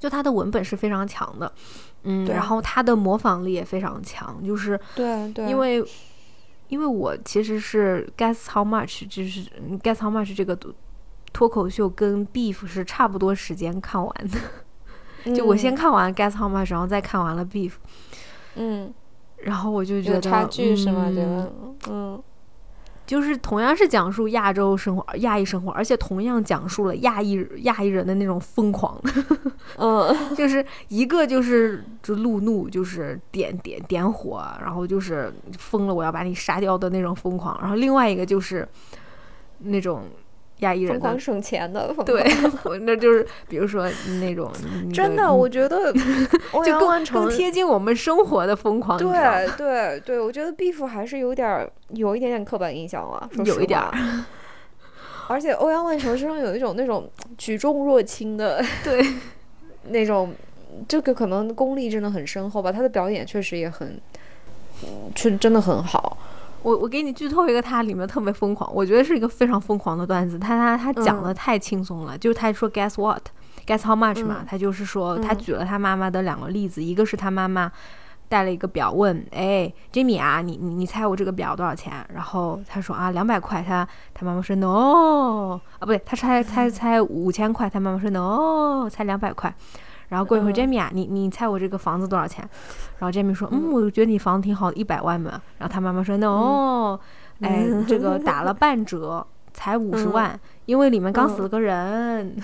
[0.03, 1.49] 就他的文本是非常强的。
[2.03, 5.81] 嗯，然后他的模仿力也非常强，就是对对，因为
[6.67, 9.49] 因为我其实是 Guess How Much，就是
[9.81, 10.57] Guess How Much 这个
[11.31, 14.13] 脱口秀跟 Beef 是差不多时间看完
[15.23, 17.71] 的，就我先看完 Guess How Much，然后再看完了 Beef，
[18.55, 18.93] 嗯，
[19.37, 21.09] 然后我就觉得差距是吗？
[21.09, 21.53] 觉嗯得，
[21.89, 22.23] 嗯
[23.13, 28.99] 就是同样是讲述亚洲生活、亚裔生活，而且同样讲述了亚裔亚裔人的那种疯狂，
[29.77, 30.35] 嗯。
[30.35, 38.67] 就是一个就是就路怒，就是点点点火，然后就是疯了，我要把你杀掉的那种疯狂，然后另外一个就是
[39.59, 40.05] 那种
[40.63, 41.19] 亚裔人的疯狂。
[41.19, 42.23] 省钱的，对，
[42.81, 43.89] 那就是比如说
[44.19, 44.51] 那种
[44.93, 45.93] 真的，嗯我觉得
[46.51, 53.91] 欧就更更贴近我们生活的疯狂，对对对，我觉得 Beef 还是有点儿有一点点刻板印象了，有一点儿。
[55.29, 59.01] 而且欧阳万成身上有一种那种举重若轻的对，
[59.89, 60.33] 那种，
[60.85, 62.71] 这个可能功力真的很深厚吧。
[62.71, 63.97] 他的表演确实也很，
[64.83, 66.17] 嗯确真的很好。
[66.63, 70.39] 我我给你剧透一个，它里面特别疯狂，我觉得是一个非常疯狂的段子。
[70.39, 77.71] 他他他讲嗯的太轻松了，就是他说 guess what，guess how much 嘛，嗯他就是说他嗯举了他妈妈的两个例子，一个是他妈妈
[78.29, 81.93] 带了一个表问，哎，Jimmy 啊，你你你猜我这个表多少钱？
[82.13, 89.53] 然后他说啊两百块，他他妈妈说 no 啊不对，他猜猜猜五千块，他妈妈说 no 才两百块。
[90.13, 92.47] 然后过一会儿嗯，Jamie 啊，你你猜我这个房子多少钱？
[92.99, 95.41] 然后 Jamie 说，嗯，我觉得你房子挺好的，一百万嘛。
[95.57, 96.99] 然后他妈妈说，no，
[97.41, 102.35] 哎，这个打了半折，才五十万，因为里面刚死了个人。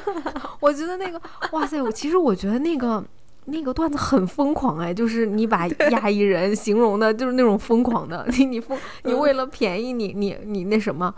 [0.60, 1.20] 我觉得那个，
[1.52, 3.04] 哇塞，我其实我觉得那个
[3.44, 11.14] 那个段子很疯狂哎，就是你把亚裔人形容的就是那种疯狂的， 你你疯，你为了便宜你你你那什么。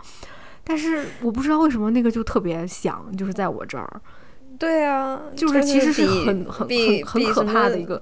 [0.65, 4.01] 但是我不知道为什么那个就特别响，就是在我这儿，
[4.59, 8.01] 对啊，就是真其实是比很很比很很可怕的一个。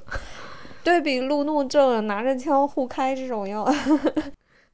[0.84, 3.64] 对比路怒症拿着枪互开这种要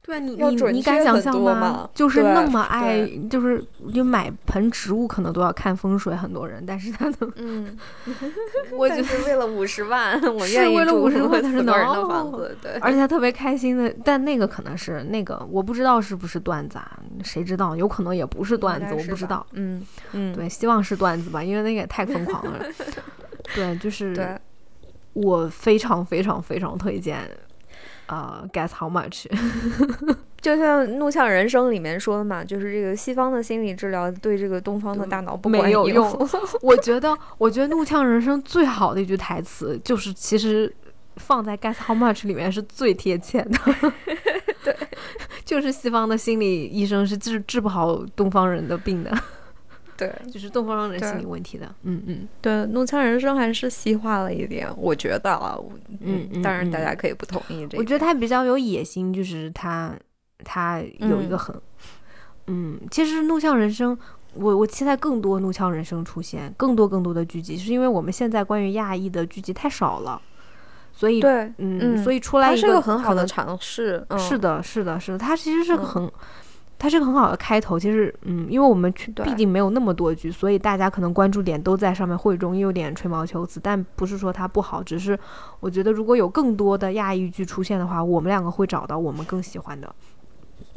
[0.08, 1.86] 对啊，你你你敢想象吗？
[1.94, 7.76] 就是那么爱，就是就买盆植物可能都要看风水，很多人，但是他的，嗯，
[8.72, 17.76] 我觉得，但是为了五十万， 我愿意为了住50万但是死个人的房子，对，而且他特别开心的，但那个可能是那个，我不知道是不是段子啊，谁知道？
[17.76, 19.46] 有可能也不是段子，我不知道。
[19.52, 22.64] 嗯嗯，对，希望是段子吧，因为那个也太疯狂了。
[23.54, 24.40] 对，就是，
[25.12, 27.18] 我非常非常非常推荐，
[28.08, 29.26] 呃，Guess How Much。
[30.40, 36.08] 就像《怒呛人生》里面说的嘛，就是这个西方的心理治疗对这个东方的大脑不管没有用。
[36.10, 36.28] 用
[36.62, 40.72] 我觉得，我觉得《怒呛人生》最好的一句台词就是，其实
[41.16, 43.58] 放在《Guess How Much》里面是最贴切的。
[44.62, 44.76] 对，
[45.44, 49.10] 就是西方的心理医生是治治不好东方人的病的，
[49.98, 51.66] 对就是东方人对心理问题的。
[51.82, 55.58] 嗯嗯对，《怒呛人生》还是西化了一点，我觉得啊，
[56.00, 57.78] 嗯嗯当然大嗯家可以不同意这个。
[57.78, 59.92] 我觉得他比较有野心，就是他
[60.44, 61.62] 他有一个嗯很
[62.46, 63.94] 嗯，其实《怒呛人生》。
[64.34, 70.20] 我我期待更多《怒呛人生》出现，更多更多的剧集，是因为我们现在关于亚裔的剧集太少了，
[70.92, 74.04] 所以对，嗯，嗯所以出来是一个个很好的尝试。
[74.10, 76.12] 嗯、是的，是的，是的，它其实是个嗯很，
[76.78, 77.78] 它是个很好的开头。
[77.78, 83.58] 其实，嗯，因为我们去毕竟没有那么多剧，所以大家可能关注点都在上面，会容易有点吹毛求疵。
[83.60, 85.18] 但不是说它不好，只是
[85.60, 89.92] 我觉得如果有更多的亚裔剧出现的话，我们两个会找到我们更喜欢的。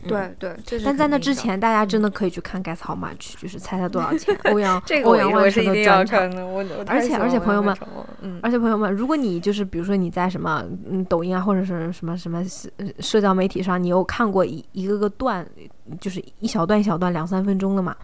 [0.08, 4.36] 对对，但在那之前，大家真的可以去看《Guess How Much》，就是 猜猜多少钱。
[4.52, 6.32] 欧阳这个欧阳万成的一定要专场。
[6.32, 6.52] 看。
[6.52, 7.76] 我我而且而且朋友们
[8.22, 12.68] 嗯，而且朋友们，如果你就是比如说你在什么嗯抖音啊或者是什么什么社
[13.00, 15.48] 社交媒体上，你有看过一一个个段，
[16.00, 17.96] 就是一小段一小段两三分钟的嘛，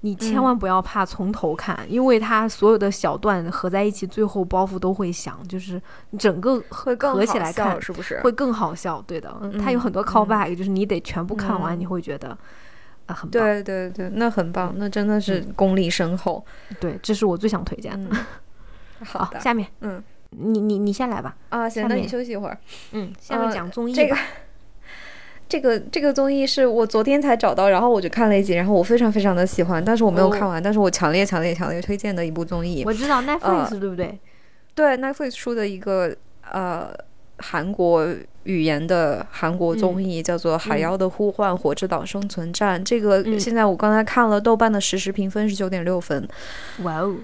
[0.00, 5.80] 你千嗯万不要怕从头看，因为它所有的小段合在一起，最后包袱都会响，就是
[6.18, 8.20] 整个会更合起来看是不是？
[8.22, 9.02] 会更好笑。
[9.06, 12.30] 对的，嗯它有很多嗯 callback，、就是你得全部看完，嗯你会觉得
[13.06, 13.30] 啊、很棒。
[13.30, 16.44] 对对对，那很棒，那真的是功力深厚。
[16.80, 18.10] 对，这是我最想推荐的。
[19.00, 21.36] 嗯，好的，下面嗯你你你先来吧。
[21.50, 22.58] 啊，行，那你休息一会儿。
[22.92, 23.96] 嗯，下面呃讲综艺吧。
[24.02, 24.16] 这个
[25.48, 32.82] 这个这个综艺是我昨天才找到，然后我就看了一集，然后我非常非常的喜欢，但是我没有哦看完，但是我强烈强烈强烈推荐的一部综艺。
[32.84, 34.18] 我知道 Netflix、呃对不对？
[34.74, 36.12] 对 Netflix 出的一个
[36.50, 36.92] 呃
[37.38, 38.08] 韩国
[38.42, 42.80] 语言的韩国综艺，叫做《海妖的呼唤：火之岛生存战》。
[42.84, 46.28] 这个嗯现在我刚才看了豆瓣的实时评分是九点六分，
[46.82, 47.14] 哇哦，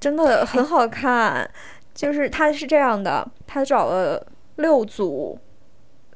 [0.00, 1.48] 真的很好看。
[1.94, 4.26] 就是它是这样的，他找了
[4.56, 5.38] 六组。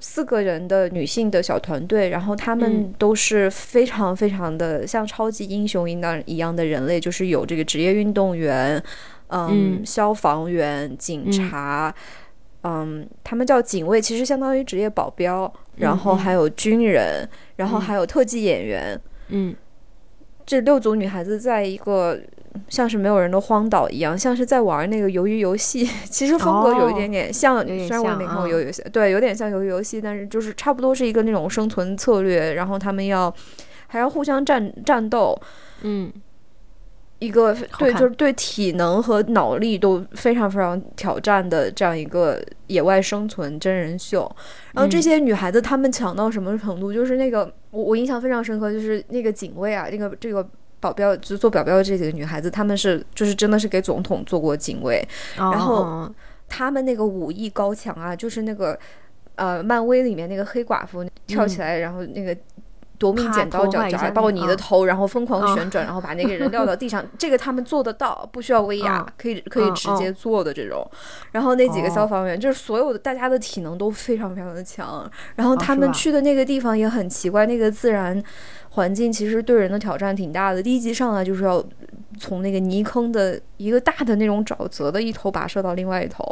[0.01, 2.95] 四个人的女性的小团队，然后他们嗯。
[2.99, 8.83] 都是非常非常的像超级英雄一样一样的人类，就是有这个职业运动员，
[9.29, 9.87] 嗯，嗯。
[9.87, 11.95] 消防员、警察，
[12.63, 19.55] 嗯，他们叫警卫，其实相当于职业保镖，然后还有军人，然后还有特技演员，嗯，
[20.45, 22.21] 这六组女孩子在一个
[22.69, 33.33] 像是没有人的荒岛一样，像是在玩那个鱿鱼游戏， 其实风格有一点点像，虽然我没看过鱿鱼游戏，对，有点像鱿鱼游戏，但是就是差不多是一个那种生存策略，然后他们要
[33.87, 35.41] 还要互相战战斗，
[35.83, 36.13] 嗯。
[37.23, 44.21] 一个对，就是对体能和脑力都非常非常挑战的这样一个野外生存真人秀。
[44.73, 46.91] 然后这些女孩子她们强到什么程度？
[46.91, 50.49] 就是那个我我印象非常深刻，就是那个警卫啊，那个这个
[50.81, 55.07] 保镖，就做保镖的这几个女孩子，她们是就是真的是给总统做过警卫，
[55.37, 56.11] 然后
[56.49, 58.79] 她们那个武艺高强啊，就是那个
[59.37, 62.37] 呃，漫威里面那个黑寡妇跳起来，然后那个。
[63.01, 67.03] 夺命剪刀脚夹到你的头，然后疯狂旋转，然后把那个人撂到地上。
[67.17, 70.87] 这个他们做得到，不需要威亚，可以可以直接做的这种。
[71.33, 75.11] 然后那几个消防员，就是所有的大家的体能都非常非常的强。
[75.37, 78.23] 然后他们去的那个地方也很奇怪，那个自然
[78.73, 80.63] 环境其实对人的挑战挺大的。
[80.63, 81.65] 第一集上来就是要
[82.19, 86.23] 从那个泥坑的一个大的那种沼泽的一头跋涉到另外一头。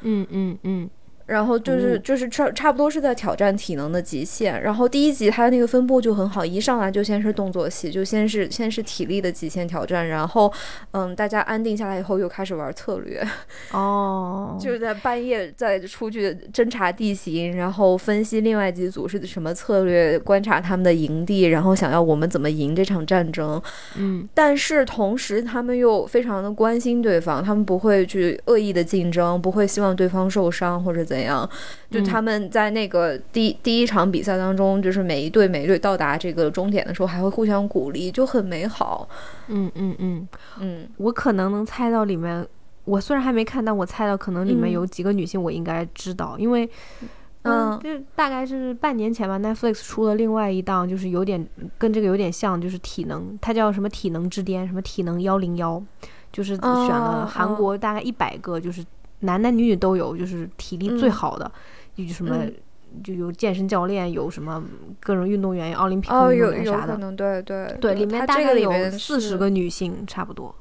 [0.00, 0.88] 嗯嗯嗯。
[1.26, 4.62] 然后就是就是差差不多是在挑战体能的极限。
[4.62, 10.06] 然后第一集它的那个分布就很好，一上来就先是动作戏，就先是先是体力的极限挑战。
[10.08, 10.52] 然后，
[10.90, 13.26] 嗯，大家安定下来以后又开始玩策略。
[13.72, 23.60] 哦， 就是在半夜再出去侦察地形，然后分析另外几组是什么策略，观察他们的营地，然后想要我们怎么赢这场战争。
[23.96, 31.13] 嗯，但是同时他们又非常的关心对方，他们不会去恶意的竞争，不会希望对方受伤或者怎。
[31.14, 31.48] 怎样？
[31.90, 39.08] 就他们在那个第第一场比赛当中，就是每一队每一队到达这个终点的时候，还会互相鼓励，就很美好。
[39.46, 42.44] 嗯嗯嗯嗯，我可能能猜到里面，
[42.84, 46.68] 我虽然还没看，但我猜到可能里面有几个女性，我应该知道，因为
[47.42, 51.46] 嗯，就大概是半年前吧，Netflix 出了另外一档，就是有点
[51.78, 55.80] 跟这个有点像，就是体能，它叫什么体能之巅，什么体能幺零幺，
[56.32, 58.84] 就是选了韩国大概一百个，就是。
[59.24, 61.50] 男男女女都有，就是体力最好的，
[61.96, 62.46] 有什么
[63.02, 64.62] 就有健身教练，有什么
[65.00, 67.12] 各种运动员，奥林匹克运动员啥的。
[67.12, 70.54] 对对对，里面大概有四十个女性，差不多。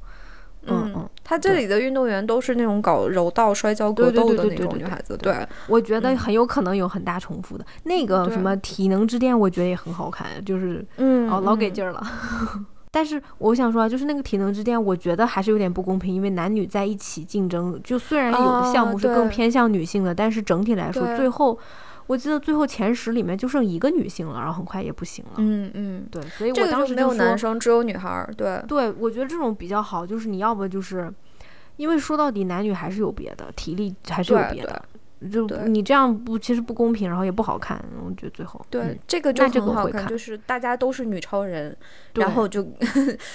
[0.66, 5.18] 嗯嗯，他这里的运动员都是那种搞柔道、摔跤、格斗的那种女孩子。
[5.18, 7.66] 对，我觉得很有可能有很大重复的。
[7.84, 12.02] 那个什么体能之巅，我觉得也很好看，就是嗯，哦，老给劲儿了。
[12.96, 21.58] 但是我想说啊，就是那个体能之巅，我觉得还是有点不公平，因为男女在一起竞争，就虽然有的项目是更偏向女性的，但是整体来说，最后
[22.06, 25.32] 我记得最后前十里面就剩一个女性了，然后很快也不行了。
[25.38, 28.30] 嗯嗯，对，所以我当时没有男生，只有女孩。
[28.38, 31.12] 对对，我觉得这种比较好，就是你要不就是，
[31.78, 34.80] 因为说到底男女还是有别的，体力还是有别的。
[35.32, 37.82] 就你这样不，其实不公平，然后也不好看。
[38.06, 41.74] 我觉得最后对这个就很好看，就是大家都是女超人，
[42.16, 42.62] 然后就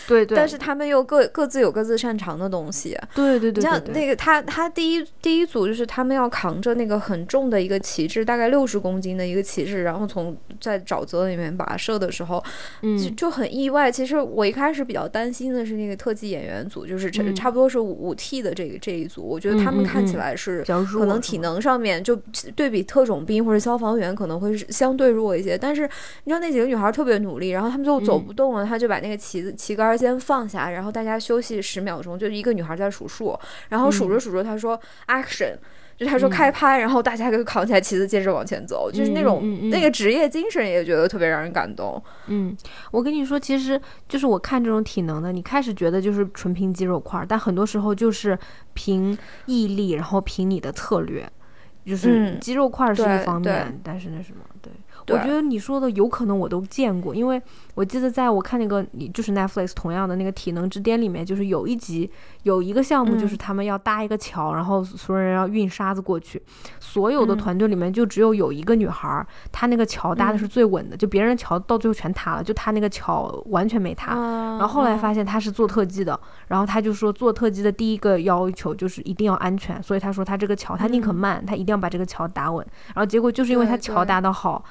[0.07, 2.95] 对对， 但是他们又各各自有各自擅长的东西。
[3.15, 12.45] 对对对，像那个他他第一第一组就是他们要扛着那个很重的一个旗帜，大概六十公斤的一个旗帜，然后从在沼泽里面跋涉的时候，
[12.83, 13.91] 就就很意外。
[13.91, 21.79] 其实我一开始比较担心的是那个特技演员组，就是差差不多是五 T 的这个这一组，我觉得他们看起来是可能体能上。
[21.79, 22.17] 面就
[22.57, 25.83] 对比特种兵或者消防员可能会是相对弱一些，但是
[26.25, 33.39] 你知道那几个女孩特别努力，然后她们就走不动了，她就把那个旗子旗杆先放下，然后大家休息十秒钟，就一个女孩在数数，
[33.71, 35.57] 然后数着数着他说 action，
[35.97, 42.01] 就他说开拍，然后大家就扛起来旗子接着往前走，就是那种那个职业精神也觉得特别让人感动。
[42.27, 42.57] 嗯，
[42.93, 48.39] 我跟你说，其实就是我看这种体能的，你开始觉得就是纯凭肌肉块，但很多时候就是
[48.75, 49.17] 凭
[49.47, 51.29] 毅力，然后凭你的策略。
[51.87, 54.48] 就是肌肉块是一方面，但是那什么，对。
[55.09, 57.41] 我觉得你说的有可能我都见过，因为
[57.75, 62.11] 我记得在我看那个你就是 Netflix 同样的那个体能之巅里面，就是有一集
[62.43, 66.43] 有一个项目，就是他们要搭一个桥，然后所有人要运沙子过去，
[66.81, 74.15] 所有的团队里面就只有有一个女孩，她那个桥搭的是最稳的，就别人桥到最后全塌了，就她那个桥完全没塌。
[74.59, 76.19] 然后后来发现她是做特技的，
[76.49, 82.67] 然后她就说做特技的第一个要求就是一定要安全，所以她说她这个桥她宁可慢，她一定要把这个桥搭稳。
[82.95, 84.65] 然后结果就是因为她桥搭的好。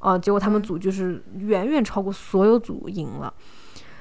[0.00, 0.18] 啊！
[0.18, 3.32] 结果他们组就是远远超过所有组赢了，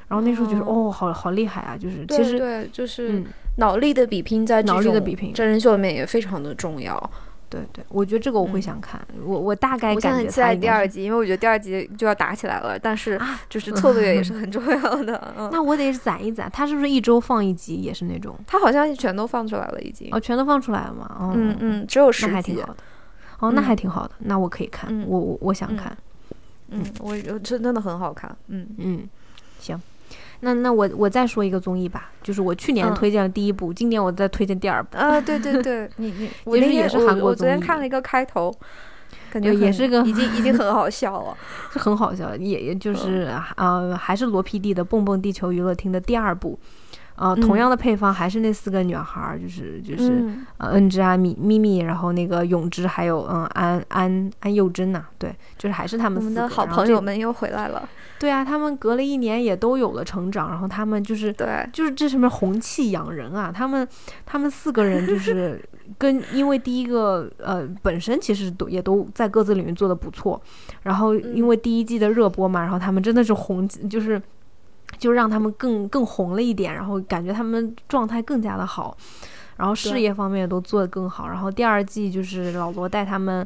[0.08, 1.78] 然后那时候觉得哦，好好厉害啊！
[1.78, 3.24] 就是其实对，就是
[3.58, 7.12] 脑力的比拼在脑力的比拼真人秀里面也非常的重要。
[7.50, 10.68] 对对，我觉得这个我会想看，我我大概我现在感觉很期待它应该是。
[10.68, 13.20] 第二集，因为我觉得第二集就要打起来了，但是
[13.50, 15.34] 就是策略也是 很重要的。
[15.36, 18.38] 嗯，那我得攒一攒，他是不是一周放一集也是那种？
[18.46, 20.08] 他好像全都放出来了，已经。
[20.12, 21.10] 哦，全都放出来了嘛？
[21.20, 22.68] 哦、嗯嗯，只有十集那还挺好。
[22.68, 22.78] 的。
[23.40, 25.98] 哦，那嗯还挺好的，那我可以看，嗯我我我想嗯看，
[26.70, 28.36] 嗯，我我真真的很好看。
[28.48, 29.08] 嗯嗯，
[29.60, 29.80] 行。
[30.42, 38.54] 那那我我再说一个综艺吧，就是我去年嗯推荐了第一部，今年我再推荐第二部，啊，对对对， 你你我其实也是韩国我我昨天看了一个开头，
[39.30, 41.38] 感觉也是个已经已经很好笑了。
[41.74, 46.58] 是很好笑，也也就是啊、呃还是罗 PD 的《蹦蹦地球娱乐厅》的第二部，
[47.20, 57.88] 呃，同嗯样的配方，还是那四个女孩儿，就是就是、嗯呃恩芝啊、咪咪咪，然后那个永之，还有嗯安安安宥真呐、对，就是还是他们四个们的好朋友们又回来了。
[58.20, 63.52] 对啊，他们隔了一年也都有了成长，然后他们就是对，就是这什么红气养人啊！
[63.54, 63.86] 他们
[64.26, 65.62] 他们四个人就 是
[65.98, 70.42] 跟因为第一个呃本身其实都也都在各自领域做的不错，
[70.84, 74.22] 然后因为第一季的热播嘛，然后他们真的是红，就是
[74.98, 78.96] 就让他们更更红了一点，然后感觉他们状态更加的好，
[79.58, 81.28] 然后事业方面都做得更好。
[81.28, 83.46] 然后第二季就是老罗带他们。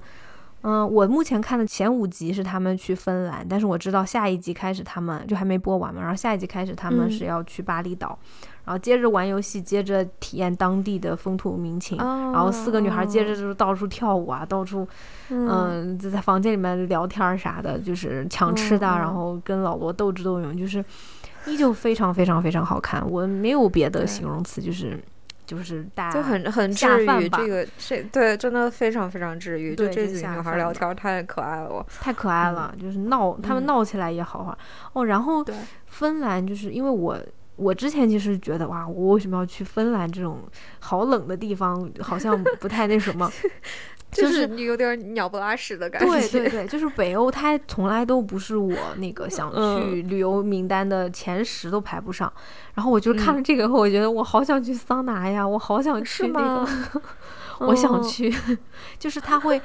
[0.65, 7.11] 嗯，我目前看的前五集是他们去芬兰，但是我知道下一集开始他们就还没播完嘛，然后下一集开始他们嗯。
[7.11, 8.17] 是要去巴厘岛，
[8.63, 14.87] 然后接着玩游戏，接着体验当地的风土民情，然然后四个女孩接着就是到处跳舞啊，到处
[15.31, 15.99] 嗯。
[15.99, 20.81] 在房间里面聊天儿啥的，就是抢吃的，然后跟老罗斗智斗勇，就是
[21.45, 24.99] 依旧非常非常非常好看，我没有别的形容词，就是
[25.45, 29.75] 就是大就很很治愈，这个这对真的非常非常治愈。
[29.75, 31.85] 就这几个女孩聊天儿太可爱了。
[31.99, 34.57] 太可爱了，就是闹他们嗯闹起来也好玩
[34.93, 35.05] 哦。
[35.05, 35.45] 然后
[35.85, 37.19] 芬兰就是因为我
[37.55, 40.39] 我之前其实觉得哇，我为什么要去芬兰这种
[40.79, 43.29] 好冷的地方，好像不太那什么。
[44.13, 46.07] 就就是你有点鸟不拉屎的感觉。
[46.09, 52.31] 对对对，就是北欧，它从来都不是我那个想 嗯去旅游名单的前十都排不上。
[52.75, 57.01] 然后我就看嗯了这个后，我觉得我好想去桑拿呀，我好想去那个，
[57.67, 58.33] 我想哦去，
[58.97, 59.61] 就是他会。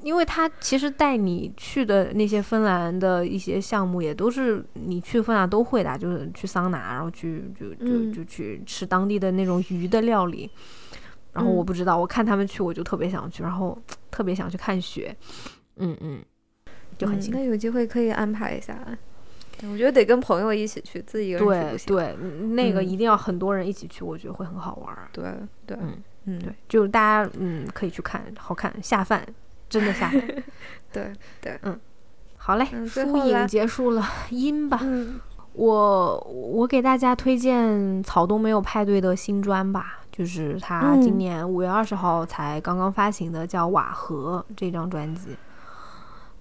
[0.00, 10.48] 因为他其实带你去的那些芬兰的一些项目，也都是你去芬兰都会的，就是去桑拿，然后去就就嗯就去吃当地的那种鱼的料理。
[11.38, 13.78] 然后我嗯不知道，我看他们去，我就特别想去，然后
[14.10, 15.14] 特别想去看雪，
[15.76, 16.18] 嗯嗯，
[16.98, 17.40] 就很嗯兴奋。
[17.42, 18.76] 那有机会可以安排一下。
[19.70, 21.96] 我觉得得跟朋友一起去，自己一个人去对。
[22.06, 25.08] 对，嗯那个嗯一定要很多人一起去，我觉得会很好玩儿。
[25.12, 25.24] 对
[25.66, 29.24] 对嗯嗯对，就是大家嗯可以去看，好看，下饭，
[29.68, 30.22] 真的下饭。
[30.92, 31.12] 对
[32.36, 34.80] 好嘞，嗯最输赢后来结束了，音吧。
[34.82, 35.20] 嗯
[35.54, 41.18] 我我给大家推荐草东没有派对的新专吧，就是他今嗯。
[41.18, 45.36] 年五月二十号才刚刚发行的，叫《瓦合》这张专辑。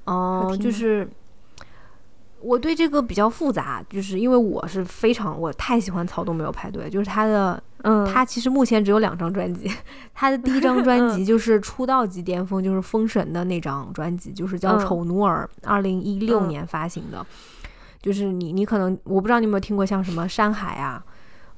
[0.05, 1.07] 嗯、好听吗就是
[2.41, 9.71] 我对这个比较复杂，就是因为我是非常我太喜欢草东没有派对，就是他的嗯，他其实目前只有两张专辑，
[10.15, 16.47] 他的第一张专辑就是出道即巅峰，就是封神的那张专辑，就是叫嗯《丑奴儿》，二零一六嗯。
[16.47, 17.25] 年发行的。
[17.99, 21.03] 就是你，你可能我不知道你有没有听过像什么山海啊，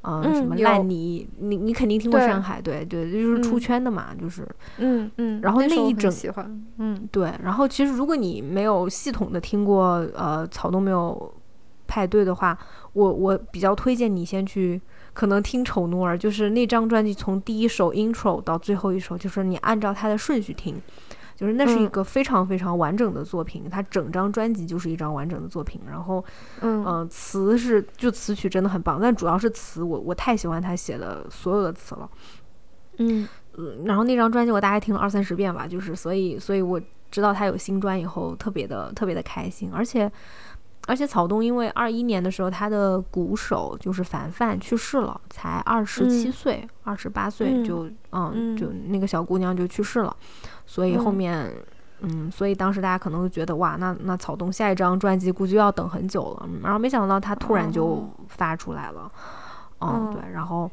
[0.01, 4.47] 嗯，嗯什么烂泥，你你肯定听过对山海，对对，就是出嗯圈的嘛，就是
[4.77, 7.33] 嗯嗯，然后那一整喜欢，嗯对。
[7.43, 11.33] 然后其实如果你没有系统的听过呃草东没有
[11.87, 12.57] 派对的话，
[12.93, 14.79] 我我比较推荐你先去
[15.13, 20.81] 可能听丑奴儿，就是那张专辑从第一首 intro 到最后一首，就是你按照它的顺序听。
[21.39, 25.79] 就是那是一嗯个非常非常完整的作品，它整张专辑就是一张完整的作品。
[25.89, 26.21] 然后，
[26.59, 32.09] 嗯嗯、词是就词曲真的很棒，但主要是词，我我太喜欢他写的所有的词了。
[32.97, 33.25] 嗯
[33.57, 40.11] 嗯，然后那张专辑我大概听了二三十遍吧，就是所以所以我知道他有新专以后，特别的特别的开心，而且
[40.89, 46.31] 而且草东因为二一年的时候他的鼓手就是凡凡去世了，才二十七嗯。
[46.31, 48.57] 岁，二十八岁嗯就嗯嗯。
[48.57, 50.15] 就那个小姑娘就去世了，
[50.65, 51.15] 所以后嗯。
[51.15, 51.53] 面。
[52.01, 58.09] 嗯，所以当时大家可能会觉得哇，那那草东下一张专辑估计要等很久了，嗯然后没想到他突然就哦。
[58.29, 59.11] 发出来了，
[59.81, 60.71] 嗯，哦对，然后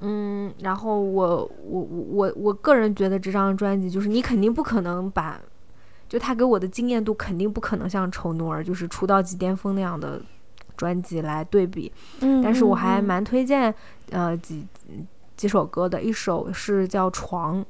[0.00, 5.40] 嗯，然后我我我我我个人觉得这张专辑就是你肯定不可能把，
[6.16, 10.18] 就他给我的惊艳度肯定不可能像丑奴儿就是出道即巅峰那样的
[10.78, 13.74] 专辑来对比，嗯，但是我还嗯蛮推荐
[14.10, 14.66] 呃几
[15.36, 17.62] 几首歌的，一首是叫床。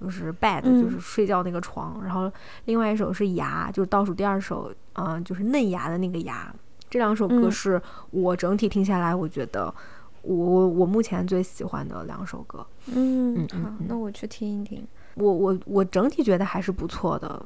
[0.00, 2.30] 就是 bed，、嗯就是睡觉那个床，然后
[2.66, 6.54] 另外一首是牙，就是倒数第二首，嗯、就是嫩芽的那个芽。
[6.88, 9.74] 这两首歌嗯是我整体听下来，我觉得
[10.22, 12.64] 我我目前最喜欢的两首歌。
[12.86, 14.86] 嗯嗯嗯好，那我去听一听。
[15.16, 17.44] 我我我整体觉得还是不错的，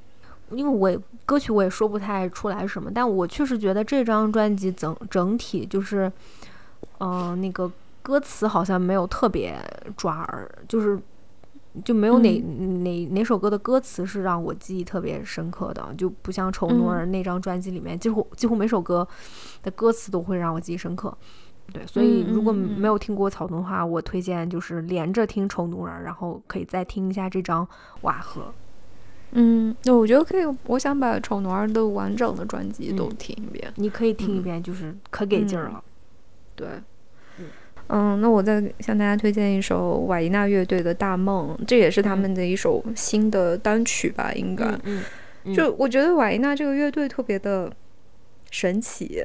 [0.55, 6.11] 因为我歌曲我也说不太出来什么，但我确实觉得这张专辑整整体就是，
[6.99, 7.71] 嗯，那个
[8.03, 9.59] 歌词好像没有特别
[9.97, 10.99] 抓耳，就是
[11.85, 19.07] 就没有哪哪哪首歌的歌词是让我记忆特别深刻的，就不像《丑奴儿》那张专辑里面，几乎几乎每首歌
[19.63, 21.17] 的歌词都会让我记忆深刻。
[21.73, 27.65] 对，所以如果没有听过草东的话，我推荐就是连着听《丑奴儿》，然后可以再听一下这张
[28.03, 28.43] 《瓦合》。
[29.33, 33.73] 嗯，那我觉得可以，我想把《丑奴儿》的完整的专辑都听一遍。
[33.77, 35.83] 你可以听一遍，就是可给劲儿了。
[36.55, 36.69] 对，
[37.89, 44.33] 嗯，那我再向大家推荐一首瓦伊娜乐队的《大梦》，这也是他们的一首新的单曲吧？
[44.35, 45.03] 应该，嗯，
[45.55, 47.73] 就我觉得瓦伊娜这个乐队特别的
[48.51, 49.25] 神奇。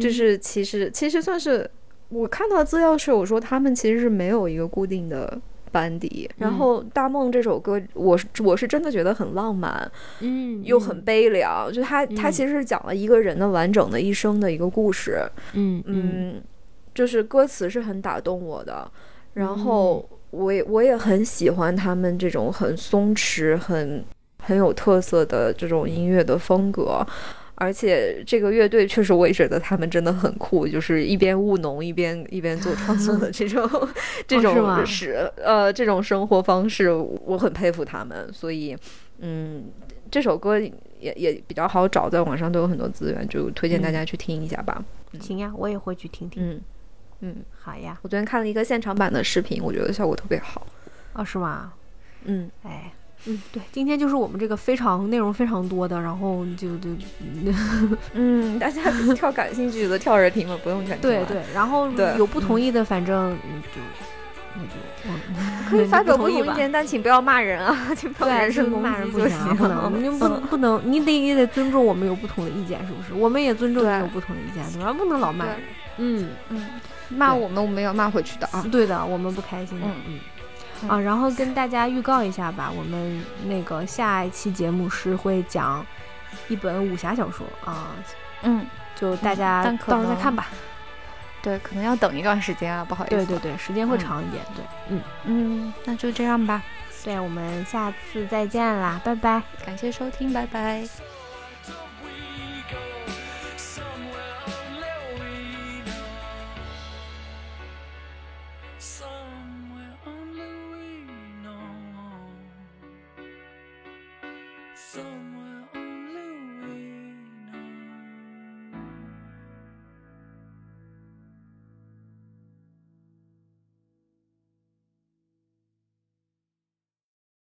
[0.00, 1.68] 就是其实其实算是
[2.10, 5.36] 我看到资料是我说他们其实是没有一个固定的
[5.72, 9.90] 班底，然后《大梦》这首歌，我是我是真的觉得很浪漫，
[10.20, 15.22] 嗯，又很悲凉，就他他其实是讲了一个人的完整的一生的一个故事，
[15.54, 16.42] 嗯嗯，
[16.94, 18.90] 就是歌词是很打动我的，
[19.34, 24.04] 然后我也我也很喜欢他们这种很松弛、很
[24.42, 27.06] 很有特色的这种音乐的风格。
[27.60, 33.68] 而且这个乐队确实，我也觉得他们真的很酷，就是一边务农一边一边做创作的这种
[34.26, 38.32] 这种是呃这种生活方式，我很佩服他们。
[38.32, 38.74] 所以，
[39.18, 39.66] 嗯，
[40.10, 40.72] 这首歌也
[41.16, 44.82] 也比较好找，在网上都有很多资源，就推荐大家去听一下吧。
[45.20, 46.42] 行呀，我也会去听听。
[46.42, 46.60] 嗯
[47.20, 47.98] 嗯，好呀。
[48.00, 50.66] 我昨天看了一个现场版的视频，我觉得效果特别好。
[51.12, 51.74] 哦，是吗？
[52.24, 52.90] 嗯，哎。
[53.26, 56.88] 嗯，对，今天就是我们这个非常内容非常多的，然后就就，
[58.14, 58.82] 嗯，大家
[59.14, 61.02] 跳感兴趣的跳着听吧，不用全听。
[61.02, 63.36] 对对，然后有不同意的，反正
[63.74, 63.80] 就
[64.56, 69.56] 那就 可以发表不同意见，但请不要骂人啊，请不要人身攻击就行。
[69.56, 73.14] 不能，你不能不能，你得你得尊重我们有不同的意见，是不是？
[73.14, 74.92] 我们也尊重你有不同的意见，对吧？
[74.92, 75.56] 不能老骂人。
[75.98, 76.66] 嗯嗯，
[77.10, 78.64] 骂我们，我们要骂回去的啊。
[78.72, 79.78] 对的，我们不开心。
[79.84, 80.20] 嗯嗯。
[80.88, 85.84] 啊，然后跟大家预告一下吧，我们那个下一期节目是会讲
[86.48, 87.88] 一本武侠小说啊，
[88.42, 90.48] 嗯，就大家到时候再看吧。
[91.42, 93.16] 对，可能要等一段时间啊，不好意思。
[93.16, 94.44] 对对对，时间会长一点。
[94.54, 96.62] 对，嗯嗯，那就这样吧。
[97.02, 101.09] 对，我们下次再见啦，拜拜，感谢收听，拜拜。